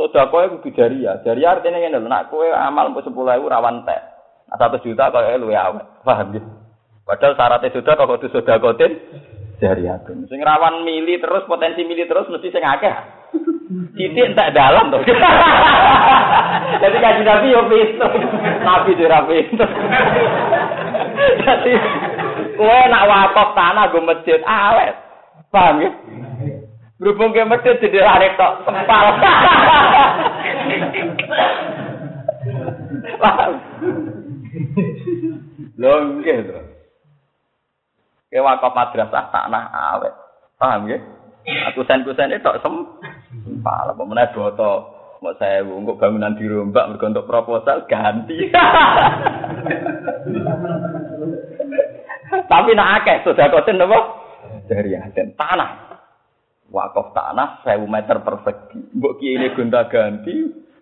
[0.00, 1.20] Sodako itu jariah.
[1.20, 4.00] Jariah artinya ini, nak kue amal untuk sepuluh ribu rawan teh.
[4.48, 5.68] Nah, satu juta kalau lu ya
[6.00, 6.48] paham gitu.
[7.04, 8.96] Padahal syaratnya sudah kalau itu sodakotin
[9.60, 10.00] jariah.
[10.08, 12.96] Sing rawan mili terus potensi mili terus mesti sing akeh.
[13.92, 15.04] Titik entek dalam tuh.
[16.82, 18.10] Jadi kaji nabi yo pinter,
[18.64, 19.68] nabi tidak pinter.
[21.44, 21.72] Jadi
[22.56, 24.96] kue nak wakaf tanah gue masjid awet,
[25.52, 25.90] paham ya?
[27.00, 29.04] Berhubung ke masjid jadi lari tok sempal.
[35.80, 36.60] Lho nggih to.
[38.28, 40.12] Ke wakaf madrasah tanah awet.
[40.60, 41.00] Paham nggih?
[41.72, 42.74] Aku sen-kusen itu sem.
[43.64, 45.00] Pala pemenang boto.
[45.24, 48.48] Mau saya untuk bangunan dirombak mergo untuk proposal ganti.
[52.52, 53.98] Tapi nak akeh sudah kosen apa?
[54.68, 55.89] Dari aden tanah.
[56.70, 58.94] Wakaf tanah 1000 meter persegi.
[58.94, 60.34] Mbok kiai ini gonta ganti,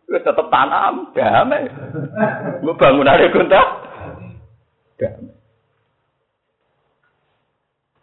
[0.05, 1.65] wis tetep tanam, damai.
[2.61, 3.61] Mbok bangunane gonta
[5.01, 5.39] damai.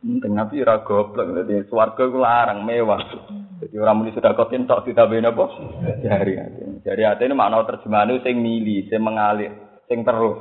[0.06, 3.02] Penting nabi ora goblok, dadi swarga iku larang mewah.
[3.58, 5.46] Jadi orang muni sudah kotin tok ditambahin apa?
[6.06, 6.62] Jari hati.
[6.86, 9.50] Jari hati ini makna itu sing mili, sing mengalir,
[9.90, 10.38] sing terus.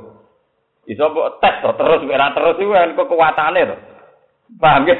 [0.85, 3.77] Iso mbok tes terus ora terus iku kan kekuatane to.
[4.61, 4.95] Paham ya?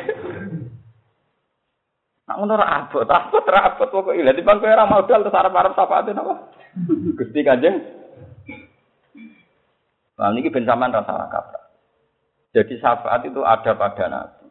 [2.25, 5.77] Nak ngono ora abot, abot ora abot pokoke lha timbang kowe ora modal terus arep-arep
[5.77, 6.33] syafaate napa?
[7.21, 7.77] Gusti Kanjeng.
[10.15, 11.61] Nah, ini ben sampean rasa kabar.
[12.55, 14.45] Jadi syafaat itu ada pada Nabi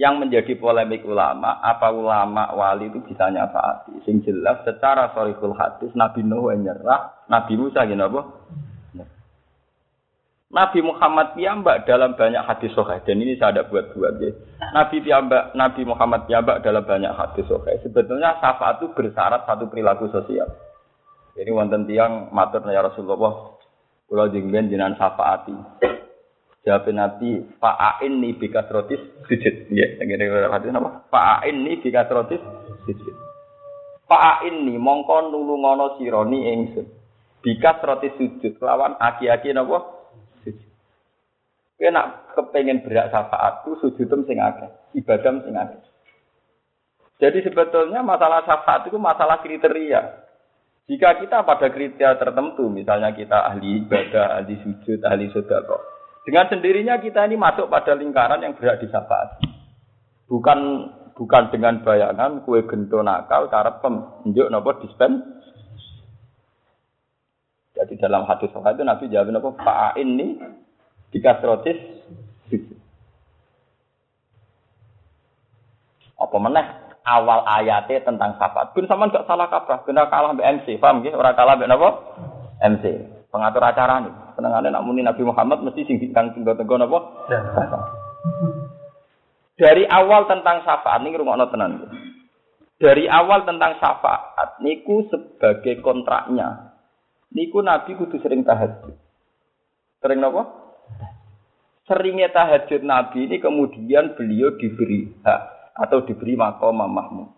[0.00, 4.00] yang menjadi polemik ulama, apa ulama wali itu bisa nyafaati.
[4.08, 8.22] Sing jelas secara sorikul hadis Nabi Nuh nyerah, Nabi Musa gini apa?
[10.50, 14.34] Nabi Muhammad piyambak dalam banyak hadis sahih dan ini saya ada buat-buat ya.
[14.74, 17.78] Nabi piyambak Nabi Muhammad piyambak dalam banyak hadis sahih.
[17.86, 20.50] Sebetulnya syafaat itu bersyarat satu perilaku sosial.
[21.38, 23.54] Jadi wonten tiang matur ya Rasulullah
[24.10, 25.54] kula jengben jenengan syafaati.
[26.66, 29.70] Jawab Nabi, fa'ain ni bikas rotis sujud.
[29.72, 31.06] Ya, ngene hadis napa?
[31.08, 32.42] Fa'ain ni bikas rotis
[32.84, 33.14] sujud.
[34.10, 36.84] Fa'ain ni mongko nulungono sironi ingsun.
[37.38, 39.99] Bikas rotis sujud lawan aki-aki napa?
[41.80, 44.68] Kowe nak kepengen berak syafaat tu sujudem sing akeh,
[45.00, 45.80] ibadah sing akeh.
[47.24, 50.28] Jadi sebetulnya masalah syafaat itu masalah kriteria.
[50.92, 55.80] Jika kita pada kriteria tertentu, misalnya kita ahli ibadah, ahli sujud, ahli sedekah,
[56.28, 59.40] dengan sendirinya kita ini masuk pada lingkaran yang berat disyafaat.
[60.28, 60.58] Bukan
[61.16, 65.40] bukan dengan bayangan kue gento nakal cara pemunjuk nopo dispen.
[67.72, 70.36] Jadi dalam hadis soal itu Nabi jawab nopo Pak ini
[71.10, 71.78] dikasrotis
[76.20, 76.66] apa meneh
[77.04, 78.76] awal ayatnya tentang syafaat.
[78.76, 81.16] Pun sama nggak salah kaprah, kena kalah BMC, paham gitu?
[81.16, 81.82] Orang kalah BMC,
[82.60, 82.84] MC,
[83.32, 84.14] pengatur acara nih.
[84.40, 86.98] Nak muni Nabi Muhammad mesti sing kang tenggo-tenggo napa?
[87.28, 87.40] Ya.
[89.60, 91.72] Dari awal tentang syafaat niku rungokno tenan.
[92.80, 96.72] Dari awal tentang syafaat niku sebagai kontraknya.
[97.36, 98.96] Niku Nabi kudu sering tahajud.
[100.00, 100.59] Sering napa?
[101.90, 107.34] Seringnya tahajud Nabi ini kemudian beliau diberi hak atau diberi makom Mahmud.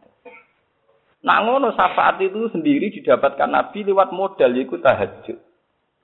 [1.25, 5.41] Nah ngono syafaat itu sendiri didapatkan Nabi lewat modal yaitu tahajud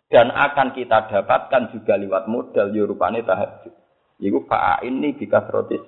[0.08, 3.74] dan akan kita dapatkan juga lewat modal yurupane ya tahajud.
[4.18, 5.84] Iku fa'a ini bika rotis.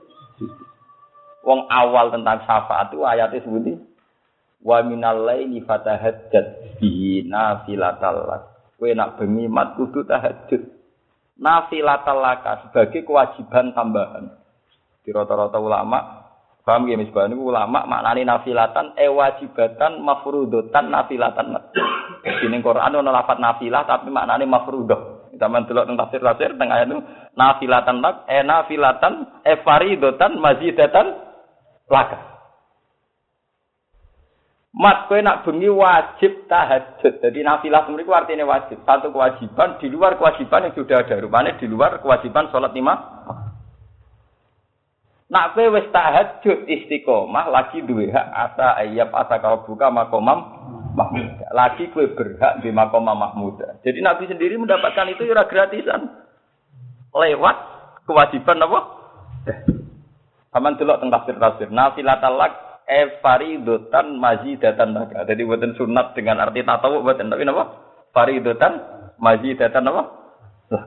[1.41, 3.73] Wong awal tentang syafaat itu ayatnya sebuti
[4.61, 8.43] wa minal laili fatahajjat bihi nafilatal lak.
[8.77, 10.80] Kowe nak bengi mat kudu tahajud.
[11.41, 14.29] Nafilatal laka sebagai kewajiban tambahan.
[15.01, 16.29] Di rata-rata ulama
[16.61, 21.57] paham ya misbah ini ulama maknani nafilatan e wajibatan mafrudotan nafilatan.
[22.21, 25.33] Di Quran ono lafat nafilah tapi maknane mafrudah.
[25.41, 26.93] Zaman delok teng tafsir-tafsir teng ayat
[27.33, 31.07] nafilatan lak e nafilatan e faridotan mazidatan
[31.89, 32.30] laka.
[34.71, 37.19] Mat kowe nak bengi wajib tahajud.
[37.19, 38.79] Jadi nafilah itu artinya wajib.
[38.87, 41.19] Satu kewajiban di luar kewajiban yang sudah ada.
[41.19, 42.95] Rupanya di luar kewajiban sholat lima.
[45.27, 50.39] Nak kowe wis tahajud istiqomah lagi duwe hak asa ayab asa kalau buka makomam
[50.95, 51.51] Mahmud.
[51.51, 53.59] Lagi kue berhak di makomah Mahmud.
[53.83, 56.15] Jadi Nabi sendiri mendapatkan itu ya gratisan.
[57.11, 57.57] Lewat
[58.07, 58.81] kewajiban apa?
[60.55, 61.71] Aman delok teng tafsir-tafsir.
[61.75, 65.23] Nafilatalak e faridotan mazidatan laka.
[65.23, 67.65] Jadi buatan sunat dengan arti tatawu buatan tapi apa?
[68.11, 68.73] Faridotan
[69.23, 70.03] mazidatan apa?
[70.75, 70.85] Lah.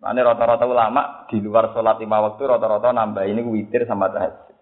[0.00, 4.52] Ini rata-rata ulama di luar sholat lima waktu rata-rata nambah ini witir sama tahajud.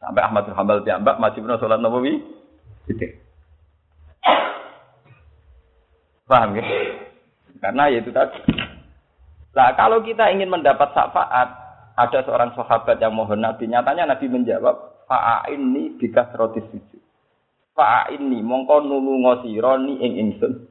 [0.00, 2.20] Sampai Ahmad bin Hambal piyambak masih pernah sholat nawawi.
[2.88, 3.08] Gitu.
[6.28, 6.64] Paham ya?
[7.60, 8.40] Karena itu tadi.
[9.56, 11.65] Nah, kalau kita ingin mendapat syafaat,
[11.96, 17.02] ada seorang sahabat yang mohon Nabi, nyatanya Nabi menjawab, Fa'a ini bikas roti sujud.
[17.72, 20.68] Fa'a ini mongko nulungo sironi ing ingsun.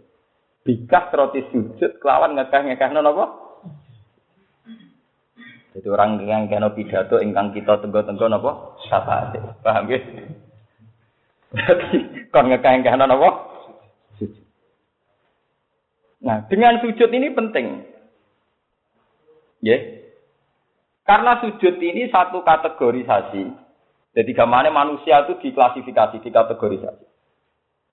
[0.62, 3.26] Bikas roti sujud, kelawan ngekah-ngekah napa?
[5.76, 8.78] Jadi orang yang kena pidato ingkang kita tenggo-tenggo napa?
[8.86, 9.34] Syafaat.
[9.66, 10.04] Paham nggih?
[11.52, 11.98] Berarti
[12.30, 13.30] kon ngekang napa?
[14.22, 14.46] Sujud.
[16.22, 17.82] Nah, dengan sujud ini penting.
[19.66, 20.05] Ya.
[21.06, 23.46] Karena sujud ini satu kategorisasi.
[24.18, 27.06] Jadi gamane manusia itu diklasifikasi, dikategorisasi.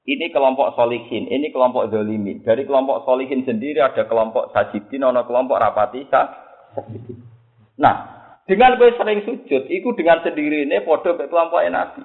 [0.03, 2.43] Ini kelompok solihin, ini kelompok dolimin.
[2.43, 6.09] Dari kelompok solihin sendiri ada kelompok sajidin, ada kelompok rapati.
[7.79, 7.95] Nah,
[8.49, 12.03] dengan gue sering sujud, itu dengan sendiri ini podo ke kelompok nabi.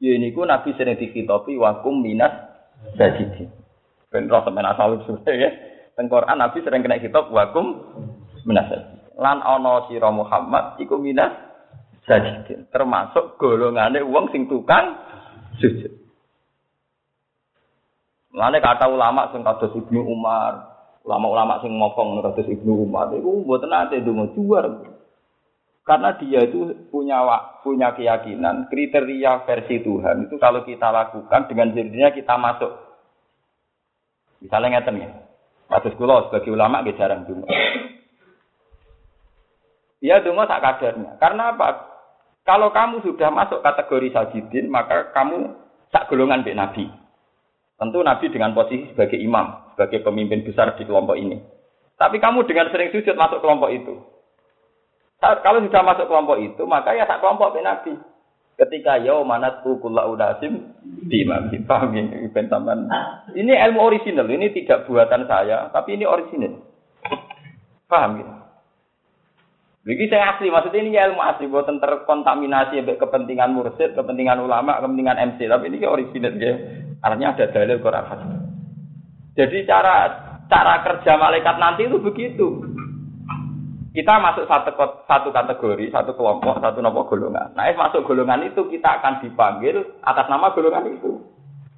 [0.00, 2.32] Ya ini ku nabi sering dikitopi wakum minas
[3.00, 3.48] sajidin.
[4.12, 5.50] Ben roh temen asal ya.
[5.96, 7.80] Tengkoran nabi sering kena kitab wakum
[8.44, 8.99] minas sajidin.
[9.20, 11.36] Lan ono siro Muhammad iku minas
[12.08, 12.72] sajidin.
[12.72, 14.96] Termasuk golongannya uang sing tukang
[15.60, 15.92] sujud.
[18.32, 20.72] Mulane kata ulama sing kados Ibnu Umar,
[21.04, 24.66] ulama-ulama sing ngomong kados Ibnu Umar iku mboten ate donga juar.
[25.84, 27.20] Karena dia itu punya
[27.66, 32.72] punya keyakinan kriteria versi Tuhan itu kalau kita lakukan dengan sendirinya kita masuk.
[34.40, 35.10] Misalnya ngeten ya.
[35.68, 37.50] Kados kula sebagai ulama nggih jarang donga.
[40.00, 41.20] Ya donga tak kadarnya.
[41.20, 41.92] Karena apa?
[42.48, 45.54] Kalau kamu sudah masuk kategori sajidin, maka kamu
[45.92, 46.84] sak golongan mbek Nabi.
[47.76, 51.40] Tentu Nabi dengan posisi sebagai imam, sebagai pemimpin besar di kelompok ini.
[52.00, 53.94] Tapi kamu dengan sering sujud masuk kelompok itu.
[55.20, 57.92] Kalau sudah masuk kelompok itu, maka ya tak kelompok Nabi.
[58.56, 60.76] Ketika yau manat kula udasim
[61.08, 61.48] di imam.
[61.64, 62.28] Paham ini,
[63.36, 66.60] Ini ilmu original, ini tidak buatan saya, tapi ini original.
[67.88, 68.39] Paham gitu?
[69.80, 75.48] Begini saya asli, maksudnya ini ilmu asli, buatan terkontaminasi kepentingan mursid, kepentingan ulama, kepentingan MC,
[75.48, 76.52] tapi ini original ya.
[77.00, 78.40] Artinya ada dalil Quran hadis.
[79.40, 79.96] Jadi cara
[80.52, 82.60] cara kerja malaikat nanti itu begitu.
[83.90, 84.70] Kita masuk satu
[85.08, 87.56] satu kategori, satu kelompok, satu nopo golongan.
[87.56, 91.24] Nah, masuk golongan itu kita akan dipanggil atas nama golongan itu.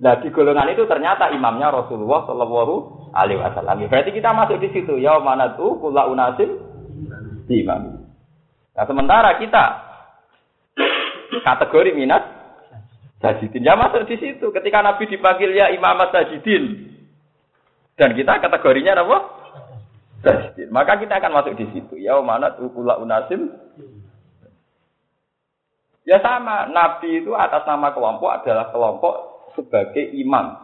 [0.02, 2.74] Nah, di golongan itu ternyata imamnya Rasulullah Shallallahu
[3.14, 3.86] Alaihi Wasallam.
[3.86, 4.98] Berarti kita masuk di situ.
[4.98, 6.61] Ya mana tuh kula unasim
[7.48, 8.06] imam.
[8.72, 9.64] Nah, sementara kita
[11.42, 12.42] kategori minat
[13.22, 13.62] Sajidin.
[13.62, 14.50] Ya masuk di situ.
[14.50, 16.90] Ketika Nabi dipanggil ya Imam Sajidin.
[17.94, 19.18] Dan kita kategorinya apa?
[20.26, 20.68] Sajidin.
[20.74, 22.02] Maka kita akan masuk di situ.
[22.02, 23.46] Ya mana ukula unasim.
[26.02, 26.66] Ya sama.
[26.66, 29.14] Nabi itu atas nama kelompok adalah kelompok
[29.54, 30.58] sebagai imam.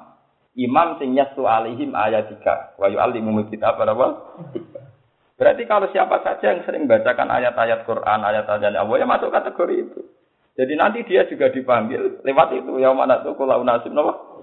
[0.59, 2.75] Imam sing yastu alihim ayat 3.
[2.75, 4.35] Wa yu'allimumul kitab apa?
[5.39, 10.01] Berarti kalau siapa saja yang sering bacakan ayat-ayat Quran, ayat-ayat Allah, ya masuk kategori itu.
[10.59, 14.43] Jadi nanti dia juga dipanggil lewat itu yang mana tuh kalau nasib nopo.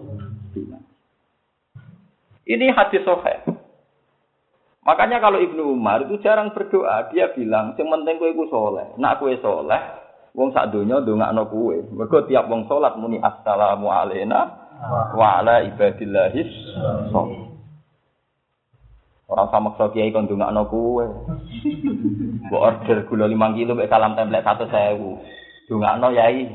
[2.48, 3.44] Ini hadis sohe.
[4.88, 8.46] Makanya kalau Ibnu Umar itu jarang berdoa, dia bilang, "Yang penting kowe iku.
[8.96, 9.84] Nak kowe soleh,
[10.38, 11.76] wong sak donya ndongakno kowe.
[11.96, 14.68] Mergo tiap wong salat muni assalamu alaina
[15.16, 16.52] wa ala ibadillahis
[19.26, 21.06] Orang sama maksa kiai kon ndongakno kowe.
[22.46, 25.02] Mbok order gula 5 kilo mek salam template 100.000.
[25.66, 26.46] Dungakno yai.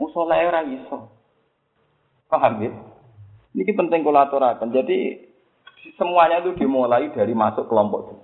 [0.00, 1.12] Musola ora iso.
[2.32, 2.72] Paham ya?
[3.52, 4.64] Ini penting kolaborasi.
[4.72, 4.98] Jadi
[6.00, 8.16] semuanya itu dimulai dari masuk kelompok itu.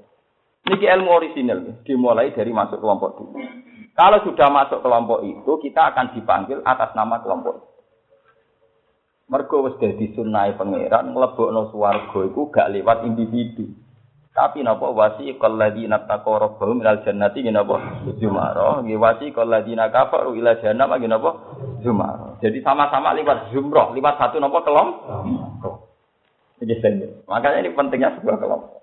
[0.69, 3.25] Ini ilmu orisinal, dimulai dari masuk kelompok itu.
[3.93, 7.68] Kalau sudah masuk kelompok itu, kita akan dipanggil atas nama kelompok.
[9.29, 13.69] Mergo wis dadi sunnahe pangeran mlebokno swarga iku gak lewat individu.
[14.33, 17.77] Tapi napa wasi qalladina taqaw rabbahum ilal jannati nggih napa
[18.17, 18.81] zumara.
[18.81, 21.31] Nggih wasi qalladina kafaru ila jahannam nggih napa
[21.85, 22.41] zumara.
[22.41, 25.77] Jadi sama-sama lewat zumrah, lewat satu napa kelompok.
[27.29, 28.79] Makanya ini pentingnya sebuah kelompok.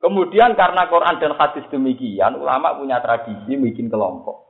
[0.00, 4.49] Kemudian karena Quran dan hadis demikian, ulama punya tradisi bikin kelompok.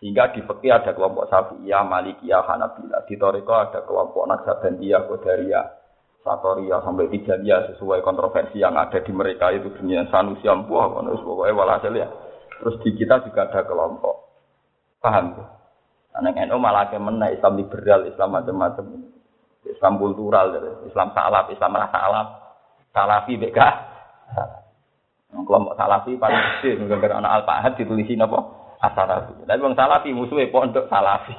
[0.00, 3.04] Sehingga di fikih ada kelompok Syafi'iyah, Malikiyah, Hanabilah.
[3.04, 5.66] Di Toriko ada kelompok Naksabandiyah, Qadariyah.
[6.20, 11.56] Satoria sampai tiga dia sesuai kontroversi yang ada di mereka itu dunia Sanusi ampuh pokoknya
[11.56, 12.08] walhasil ya.
[12.60, 14.28] Terus di kita juga ada kelompok.
[15.00, 15.44] Paham ya?
[16.20, 18.84] Anak NU malah ke mana Islam liberal Islam macam-macam.
[19.64, 22.28] Islam kultural Islam salaf Islam rasa salaf.
[22.92, 23.68] Salafi beka.
[25.32, 30.52] Kelompok salafi paling kecil gara anak al fahad ditulisin apa asalafi tapi bang salafi musuhnya
[30.52, 31.36] pondok salafi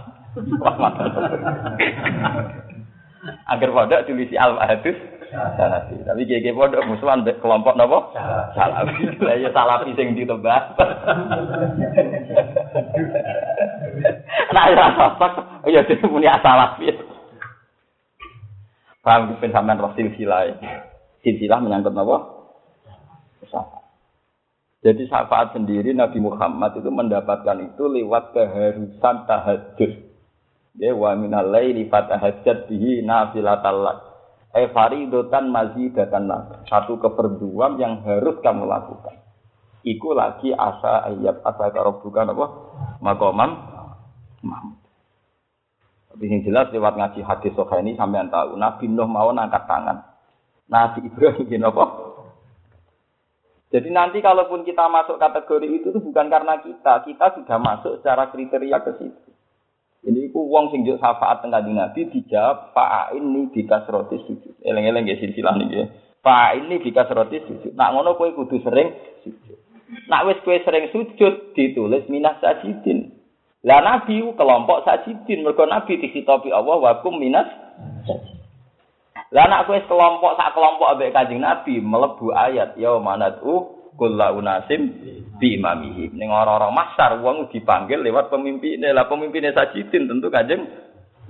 [3.52, 4.96] Agar pondok tulisi al hadis
[5.32, 6.00] salafi.
[6.08, 8.16] Tapi gege pondok musuhan kelompok nopo
[8.56, 9.20] salafi.
[9.20, 10.80] Lah ya salafi sing ditebak.
[14.56, 15.34] Nah ya sosok
[15.68, 16.96] ya muni salafi.
[19.04, 20.56] Paham sampean roh silsilah.
[21.22, 22.18] Silsilah menyangkut nopo?
[24.82, 29.92] Jadi syafaat sendiri Nabi Muhammad itu mendapatkan itu lewat keharusan tahajud.
[30.82, 34.10] Ya wa minal laili fatahajjat bihi nafilatal.
[34.58, 36.66] Eh faridatan mazidatan lak.
[36.66, 39.22] Satu keperduan yang harus kamu lakukan.
[39.82, 42.46] iku lagi asa ayat asa karo bukan apa
[43.02, 43.52] makomam
[44.46, 44.78] Mahmud.
[46.14, 49.98] Tapi yang jelas lewat ngaji hadis ini sampean tahu Nabi Nuh mau angkat tangan.
[50.70, 52.11] Nabi Ibrahim gini apa?
[53.72, 58.28] Jadi nanti kalaupun kita masuk kategori itu itu bukan karena kita, kita sudah masuk secara
[58.28, 59.32] kriteria ke situ.
[60.02, 64.60] Ini ku wong sing juk syafaat tengah di Nabi dijawab Pak ini dikas roti sujud.
[64.66, 65.84] Eleng-eleng ya silsilah nih ya.
[66.26, 67.78] Pak ini dikas roti sujud.
[67.78, 68.92] Nak ngono kowe kudu sering
[69.22, 69.58] sujud.
[70.10, 73.14] Nak wis kowe sering sujud ditulis minas sajidin.
[73.62, 77.46] Lah Nabi kelompok sajidin mergo Nabi disitopi Allah wakum minas
[78.10, 78.41] sajidin.
[79.32, 84.91] Lah anak kowe kelompok sak kelompok ambek Kanjeng Nabi melebu ayat ya manatu kullu unasim
[85.39, 86.12] bi imamihi.
[86.16, 88.91] Ning orang-orang masar wong dipanggil lewat pemimpinnya.
[88.91, 90.68] Lah pemimpinnya sajidin tentu Kanjeng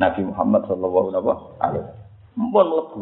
[0.01, 1.85] Nabi Muhammad sallallahu alaihi wasallam.
[2.37, 3.01] Mpun mlebu.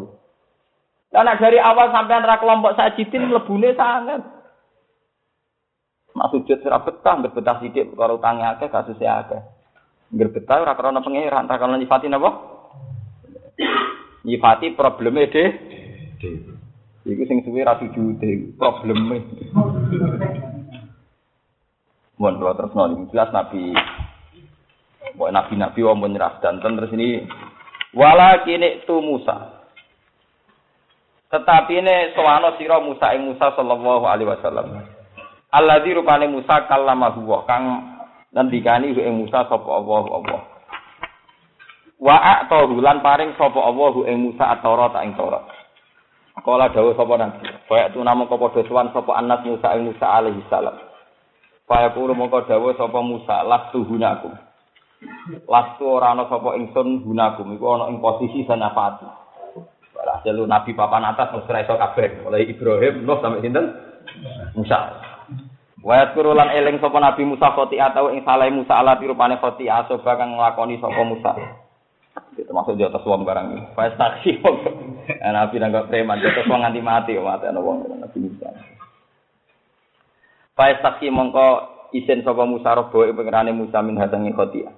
[1.16, 4.20] Lah dari awal sampai ra kelompok sajidin mlebune sangat.
[6.10, 9.40] Mak sujud sira betah, betah sithik karo utange akeh kasus akeh.
[10.10, 12.10] Nggak betah ora krana pangeran, ra krana nyifati?
[14.24, 15.44] Nyifati probleme de
[17.08, 19.24] iku sing suwe ra sujude probleme
[22.20, 23.72] Mohon kalau terus nol, jelas Nabi,
[25.16, 27.24] Mohon Nabi-Nabi wong menyerah dan terus ini
[27.96, 29.64] wala kini tu Musa.
[31.32, 34.84] Tetapi ini soano siro Musa ing Musa sallallahu alaihi wasallam.
[35.48, 37.64] Allah di rupane Musa kalama huwa kang
[38.36, 40.40] ngendikani ing Musa sapa Allah Allah.
[42.00, 45.44] Wa a'tahu lan paring sapa Allah ing Musa at-Taurat ing Taurat.
[46.40, 50.40] Kala dawuh sapa nabi, kaya tu namung padha sowan sapa anak Musa ing Musa alaihi
[50.48, 50.72] salam.
[51.68, 54.32] Kaya kulo mongko dawuh sapa Musa lastu hunakum.
[55.44, 59.04] Lastu ora ana sapa ingsun hunakum iku ana ing posisi sanafati.
[60.00, 63.68] Hasil nabi papan atas mesti iso kabeh, mulai Ibrahim, Nuh sampai sinten?
[64.56, 64.96] Musa.
[65.80, 69.68] Wa yadkuru lan eling sapa Nabi Musa khoti atau ing saleh Musa ala pirupane khoti
[69.68, 71.32] asoba kang nglakoni sapa Musa.
[72.34, 73.62] Termasuk di atas uang barang ini.
[73.78, 74.56] Faiz taksi wong.
[75.22, 78.48] Nabi nanggap preman di atas uang nganti mati kok mati ana wong Nabi Musa.
[80.58, 81.48] Faiz taksi mongko
[81.94, 84.74] isin sapa Musa robo pengerane Musa min hadangi khotia.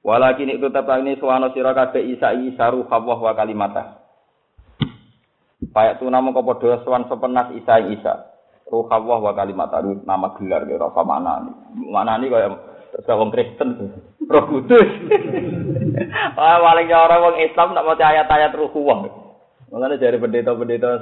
[0.00, 4.00] Walakin itu tetap ini suwana sira kabeh Isa Isa ruh Allah wa kalimata.
[5.60, 8.14] Payak tu nama kau padha sowan sepenas Isa Isa.
[8.70, 11.42] Ruh Allah wa kalimata nama gelar ya rasa mana
[11.74, 13.68] Mana ini kaya terus wong Kristen.
[14.30, 14.90] Roh Kudus.
[16.38, 19.00] Wah, paling orang wong Islam nak maca ayat-ayat Roh Wong.
[19.70, 20.98] Makanya dari pendeta-pendeta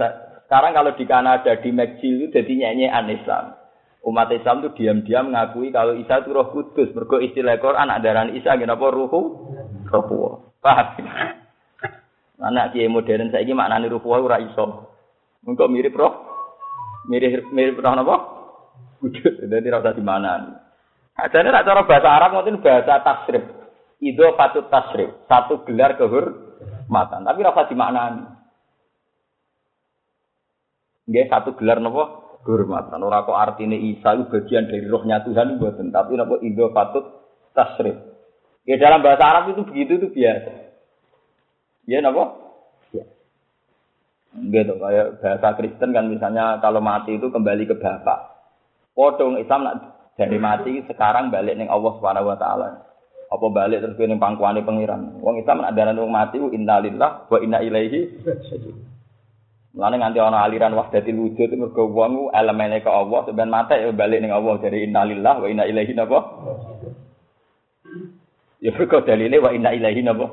[0.49, 2.89] sekarang kalau di Kanada di McGill itu jadi nyanyi
[3.20, 3.57] Islam.
[4.05, 6.89] Umat Islam itu diam-diam mengakui kalau Isa itu Roh Kudus.
[6.97, 8.89] Mergo istilah Quran ada darah Isa kenapa?
[8.89, 9.12] Roh
[10.59, 10.89] Paham?
[12.39, 14.95] Anak kiai modern saya ini maknanya Ruhu ora iso.
[15.43, 16.22] Engkau mirip roh?
[17.11, 18.16] Mirip mirip roh napa?
[19.03, 19.43] Kudus.
[19.43, 20.64] Jadi rasa di mana?
[21.19, 23.43] Adanya tak cara bahasa Arab mungkin bahasa tasrif.
[23.99, 25.27] Ido patut tasrif.
[25.27, 27.27] Satu gelar kehormatan.
[27.27, 28.23] Tapi rasa dimaknani.
[31.11, 33.03] Nggih satu gelar nopo kehormatan.
[33.03, 35.91] Ora kok artinya Isa itu bagian dari rohnya Tuhan buatan.
[35.91, 37.03] Tapi nopo ido patut
[37.51, 37.99] tasrif.
[38.62, 40.53] Ya dalam bahasa Arab itu begitu itu biasa.
[41.91, 42.23] Ya nopo?
[42.95, 43.03] Ya.
[44.39, 48.39] Gitu kayak bahasa Kristen kan misalnya kalau mati itu kembali ke bapak.
[48.95, 52.69] Podong Islam nak dari mati sekarang balik neng Allah Subhanahu wa taala.
[53.31, 55.23] Apa balik terus ning pangkuane pangeran.
[55.23, 58.27] Wong Islam ada nang mati innalillah wa inna ilaihi
[59.79, 64.19] Mulane nganti ana aliran wahdatil wujud mergo wong elemene ke Allah sampeyan mate ya balik
[64.19, 66.19] ning Allah dari innalillah wa inna ilaihi napa?
[68.59, 70.27] Ya mergo dalile wa inna ilaihi napa?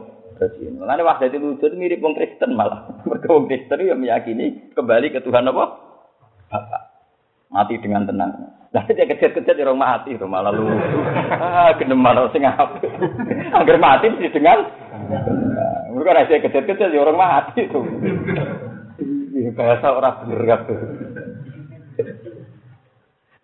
[0.81, 2.89] Mulane wahdatil wujud mirip wong Kristen malah.
[3.07, 5.65] Mergo wong Kristen ya meyakini kembali ke Tuhan apa?
[6.49, 6.81] Bapak.
[7.53, 8.33] Mati dengan tenang.
[8.75, 10.67] Lah dia kejar-kejar orang mati itu malah lu.
[11.39, 12.75] Ah, kena malah sing apa.
[13.55, 14.67] Agar mati mesti dengan.
[15.95, 17.79] Mereka rasa kejar-kejar orang mati itu.
[19.55, 20.77] Bahasa orang bener kabeh.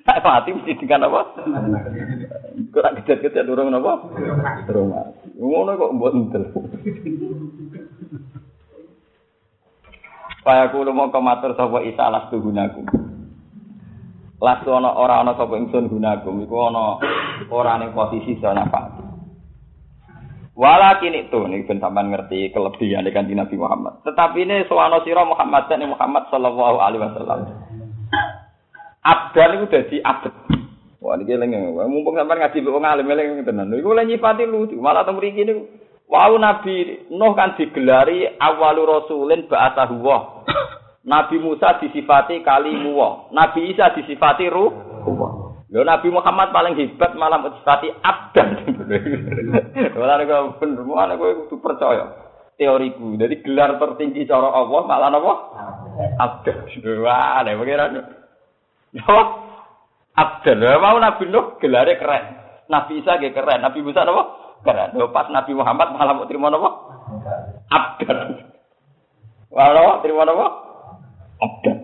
[0.04, 1.22] Tak mati mesti dengan apa?
[2.76, 3.94] Kurang kejar-kejar orang apa?
[4.68, 5.28] Orang mati.
[5.40, 6.14] Ngono kok mbok.
[10.42, 13.11] Kaya kulo mau matur sapa isa alas tuhunaku.
[14.42, 16.98] Lasu ana ora ana sapa ingsun gunagum iku ana
[17.54, 18.98] ora ning posisi sana pak.
[20.58, 24.02] Walakin itu nih ben sampean ngerti kelebihan kanjeng Nabi Muhammad.
[24.02, 27.40] Tetapi ini soano sira Muhammad dan Muhammad sallallahu alaihi wasallam.
[29.06, 30.34] Abdan itu dadi abad.
[31.02, 33.70] Wah niki eling mumpung sampean ngaji wong alim eling tenan.
[33.78, 34.76] Iku lha nyipati lucu.
[34.82, 35.70] Malah teng mriki niku
[36.12, 40.44] Wau Nabi Nuh kan digelari awalu rasulin ba'athahu wa.
[41.02, 42.94] Nabi Musa disifati kalimu.
[43.34, 44.70] Nabi Isa disifati ruh.
[45.72, 48.50] Lho Nabi Muhammad paling hebat malah disifati abdan.
[50.02, 52.06] Ora nek bener, ana kowe kudu percaya
[52.60, 53.18] teoriku.
[53.18, 55.34] Jadi gelar tertinggi cara Allah malah napa?
[56.22, 56.68] Abdan.
[57.08, 57.98] Wah, nek pengiran.
[58.94, 59.18] Yo.
[60.14, 60.60] Abdan.
[60.60, 62.26] Mau Nabi Nuh gelare keren.
[62.70, 63.64] Nabi Isa ge keren.
[63.64, 64.24] Nabi Musa napa?
[64.62, 64.94] Keren.
[65.00, 66.70] Lho pas Nabi Muhammad malah mau terima napa?
[67.74, 68.20] Abdan.
[69.50, 70.61] Walau terima napa?
[71.42, 71.78] Abdan.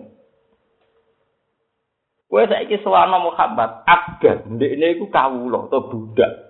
[2.28, 6.48] Kowe saiki selama Muhammad abdan, ndekne iku kawula atau budak.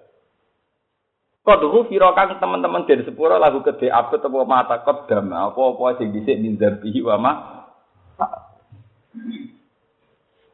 [1.47, 6.37] Kodhu fira kang teman-teman dari sepuro lagu gede abet apa mata kodam apa-apa sing dhisik
[6.37, 7.33] min dzarbihi wa ma.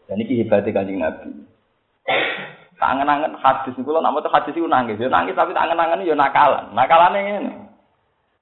[0.06, 1.34] Dan iki hebate Kanjeng Nabi.
[2.78, 6.70] Tangan-tangan hadis niku lho nak hadis iku nangis, ya nangis tapi tangan-tangan ya nakalan.
[6.76, 7.52] Nakalane ngene.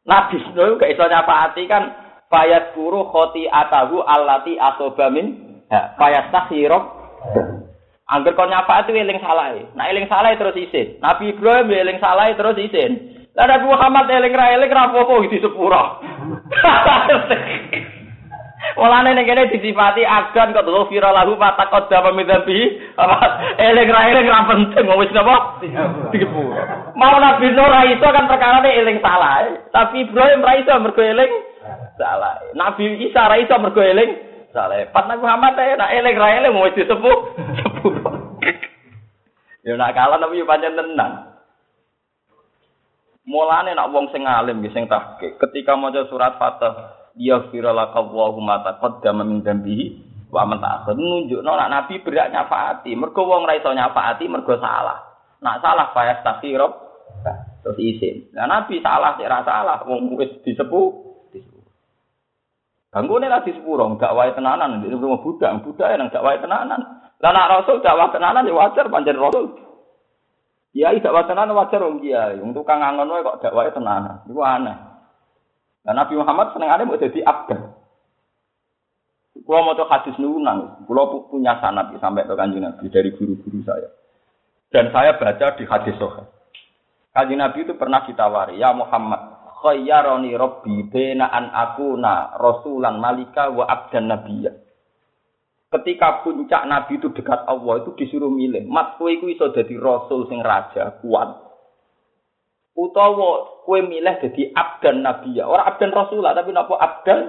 [0.03, 1.83] Nabi Nuh gak iso nyapaati kan
[2.33, 6.85] fayat guru khoti atahu allati asobamin Ya, kaya takhirok.
[8.05, 9.57] Angger kon nyafaat eling salah.
[9.72, 11.01] Nah eling salah terus isin.
[11.01, 13.24] Nabi Ibrahim eling salah terus isin.
[13.33, 15.80] Lah Nabi Muhammad eling ra eling ra apa-apa di sepuro.
[18.72, 22.61] Mulane ning kene disifati agan kok ghafira lahu ma taqaddama min dzambi.
[23.57, 25.57] Eling ra eling ra penting wis napa?
[26.93, 29.57] Mau Nabi Nuh ra iso kan perkara eling salah.
[29.72, 31.33] Tapi Ibrahim ra iso mergo eling
[32.01, 32.40] salah.
[32.57, 34.93] Nabi Isa ra iso mergo eling Saleh.
[34.93, 37.18] Pas Nabi Muhammad ya nak elek ra elek mau disepuh.
[37.59, 37.95] Sepuh.
[39.62, 41.38] Ya nak kalah tapi yo pancen tenan.
[43.22, 49.22] Mulane nak wong sing alim sing tahke ketika maca surat Fatah ya firalaka Allahumma taqaddama
[49.22, 49.84] min dzambihi
[50.34, 54.99] wa man ta'akhir nunjukno nak nabi berak nyafaati mergo wong ra iso nyafaati mergo salah.
[55.38, 56.72] Nak salah payah takhirab
[57.62, 58.34] terus isin.
[58.34, 61.12] Nah nabi salah sik ra salah wong wis disepuh
[62.93, 67.01] Bangunnya lagi sepuro, gak wae tenanan, di rumah budak, budak yang gak wae tenanan.
[67.24, 69.57] Lah nak rasul dakwah tenanan ya wajar panjen rasul.
[70.76, 74.20] Kiai dakwah tenanan wajar wong kiai, wong tukang ngangon wae kok dakwah tenanan.
[74.28, 74.76] Iku aneh.
[75.88, 77.74] Nabi Muhammad senengane mau jadi abdan.
[79.43, 83.88] Kulo mau hadis nunang, kulo punya sanad sampai ke kanjeng Nabi dari guru-guru saya.
[84.68, 86.28] Dan saya baca di hadis Sahih.
[87.16, 89.32] Kanjeng Nabi itu pernah ditawari, ya Muhammad,
[89.63, 94.53] khayyarani rabbi bena an akuna rasulan malika wa abdan nabiyya.
[95.73, 100.29] Ketika puncak nabi itu dekat Allah itu disuruh milih, mat kowe iku iso dadi rasul
[100.29, 101.33] sing raja kuat.
[102.77, 107.21] Utawa kowe milih dadi abdan nabiyya, ora abdan rasul tapi napa abdan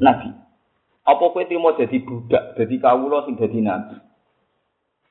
[0.00, 0.32] nabi.
[1.04, 4.08] Apa kowe trimo dadi budak, dadi kawula sing dadi nabi.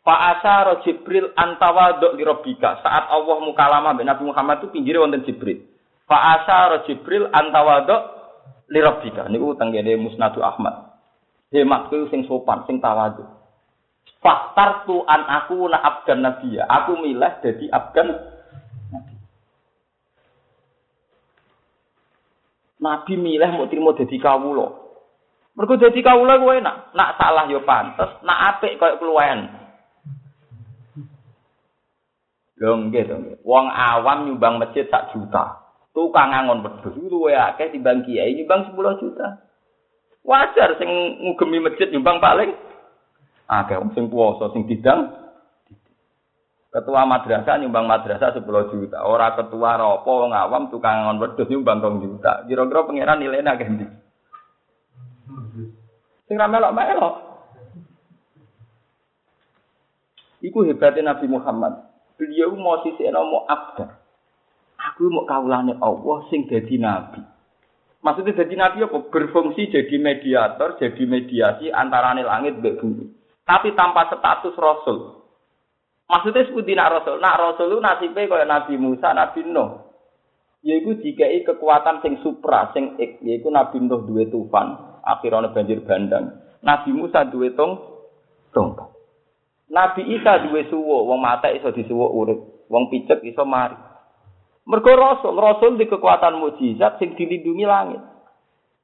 [0.08, 2.80] Fa asyara Jibril li rabbika.
[2.80, 5.68] Saat Allah mukalama Nabi Muhammad itu pinggire wonten Jibril.
[6.08, 8.02] Fa asyara Jibril antawadok
[8.72, 9.28] li rabbika.
[9.28, 10.96] Niku tenggene Musnadu Ahmad.
[11.52, 13.24] Hematku sing sopan, sing tawadu.
[14.24, 16.64] Faktar tu an aku na abdan nabiya.
[16.64, 18.08] Aku milih jadi abdan
[18.92, 19.16] nabi.
[22.80, 24.88] Nabi milih mau terima jadi kawulo.
[25.60, 26.96] Mergo jadi kawulo gue enak.
[26.96, 29.50] Nak salah yo pantes, nak apik koyo keluwen.
[32.58, 33.38] Lho nggih nggih.
[33.46, 35.67] Wong awam nyumbang masjid sak juta.
[35.98, 39.42] Tukang ngangon wedhus luwe akeh timbang kiai nyumbang 10 juta.
[40.22, 40.86] Wajar sing
[41.26, 42.54] ngugemi masjid nyumbang paling
[43.50, 45.10] akeh sing puasa sing didang
[46.70, 49.02] ketua madrasah nyumbang madrasah 10 juta.
[49.10, 52.46] Ora ketua apa wong awam tukang ngangon wedhus nyumbang 2 juta.
[52.46, 53.86] Kira-kira pangeran nilainya akeh ndi?
[56.30, 57.26] Sing melok-melok.
[60.46, 61.90] Iku hebatnya Nabi Muhammad.
[62.22, 64.07] Beliau mau sisi mau abdar.
[64.98, 67.22] Aku mau kaulane Allah sing dadi nabi.
[68.02, 69.14] Maksudnya jadi nabi apa?
[69.14, 73.06] Berfungsi jadi mediator, jadi mediasi antara langit dan bumi.
[73.46, 75.22] Tapi tanpa status rasul.
[76.10, 77.22] Maksudnya seperti nak rasul.
[77.22, 79.86] Nak rasul itu nasibnya kayak Nabi Musa, Nabi Nuh.
[80.66, 83.22] Yaitu dikai kekuatan sing supra, sing ik.
[83.22, 86.42] Yaitu Nabi Nuh dua tufan, akhirnya banjir bandang.
[86.66, 88.02] Nabi Musa dua tong,
[88.50, 88.90] tongkat.
[89.70, 93.87] Nabi Isa dua suwo, wong mata iso disuwo urip, wong picek iso mari.
[94.68, 98.04] Mergo rasul, rasul di kekuatan mukjizat sing dilindungi langit.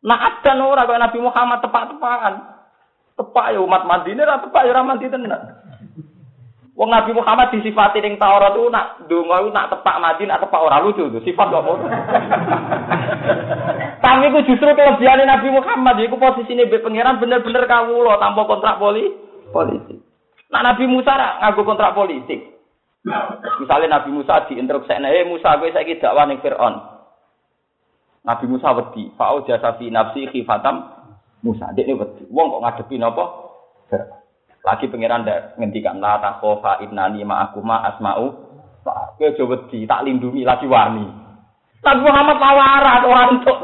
[0.04, 2.34] Nah ada ora kaya Nabi Muhammad tepak-tepakan.
[3.14, 5.44] Tepak ya umat Madinah ra tepak ya ora mandi tenan.
[6.74, 11.12] Wong Nabi Muhammad disifati ning Taurat itu nak donga nak tepak Madinah tepak ora lucu
[11.12, 11.86] tuh sifat kok ngono.
[14.04, 19.12] Tapi itu justru kelebihan Nabi Muhammad iku posisine be pangeran bener-bener kawula tanpa kontrak poli
[19.52, 20.00] politik.
[20.48, 22.53] Nah Nabi Musa nganggo kontrak politik.
[23.60, 26.94] Misalnya Nabi Musa diinstruksi, eh Musa saya dakwah ning Fir'aun.
[28.24, 30.88] Nabi Musa wedi, fa'au jasa fi nafsi khifatam
[31.44, 32.24] Musa dek ini wedi.
[32.32, 33.26] Wong kok ngadepi napa?
[34.64, 38.32] Lagi pangeran ndak ngendikan la takhofa innani ma'akuma asma'u.
[38.88, 41.04] Tak kowe aja wedi, tak lindungi lagi wani.
[41.84, 43.58] Nabi Muhammad lawaran orang untuk.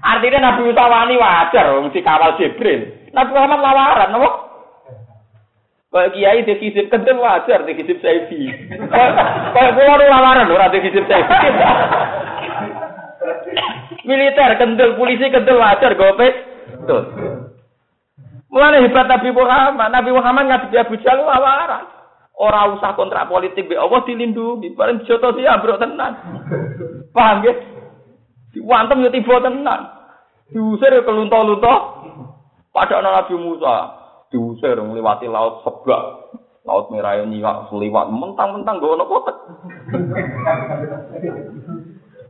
[0.00, 3.12] Artinya Nabi Musa wani wajar wong kawal Jibril.
[3.12, 4.43] Nabi Muhammad lawaran napa?
[5.94, 8.50] Kayak kiai di kisip kental wajar di kisip saifi.
[9.54, 11.30] Kayak pulau nu lawaran ora di kisip saifi.
[14.02, 16.34] Militer kental, polisi kental wajar gopes.
[16.90, 17.02] Tuh.
[18.50, 21.86] Mulane hebat Nabi Muhammad, Nabi Muhammad ngadepi Abu Jahal lawaran.
[22.42, 26.18] Ora usah kontrak politik be Allah dilindungi, bareng joto sih ambruk tenan.
[27.14, 27.54] Paham ya?
[28.50, 29.94] Diwantem yo tiba tenan.
[30.50, 31.74] Diusir ke lunto-lunto.
[32.74, 34.03] Padahal Nabi Musa
[34.34, 36.34] diusir melewati laut sebak.
[36.66, 39.36] Laut merah yang nyiwak seliwat mentang-mentang gak ono kotak.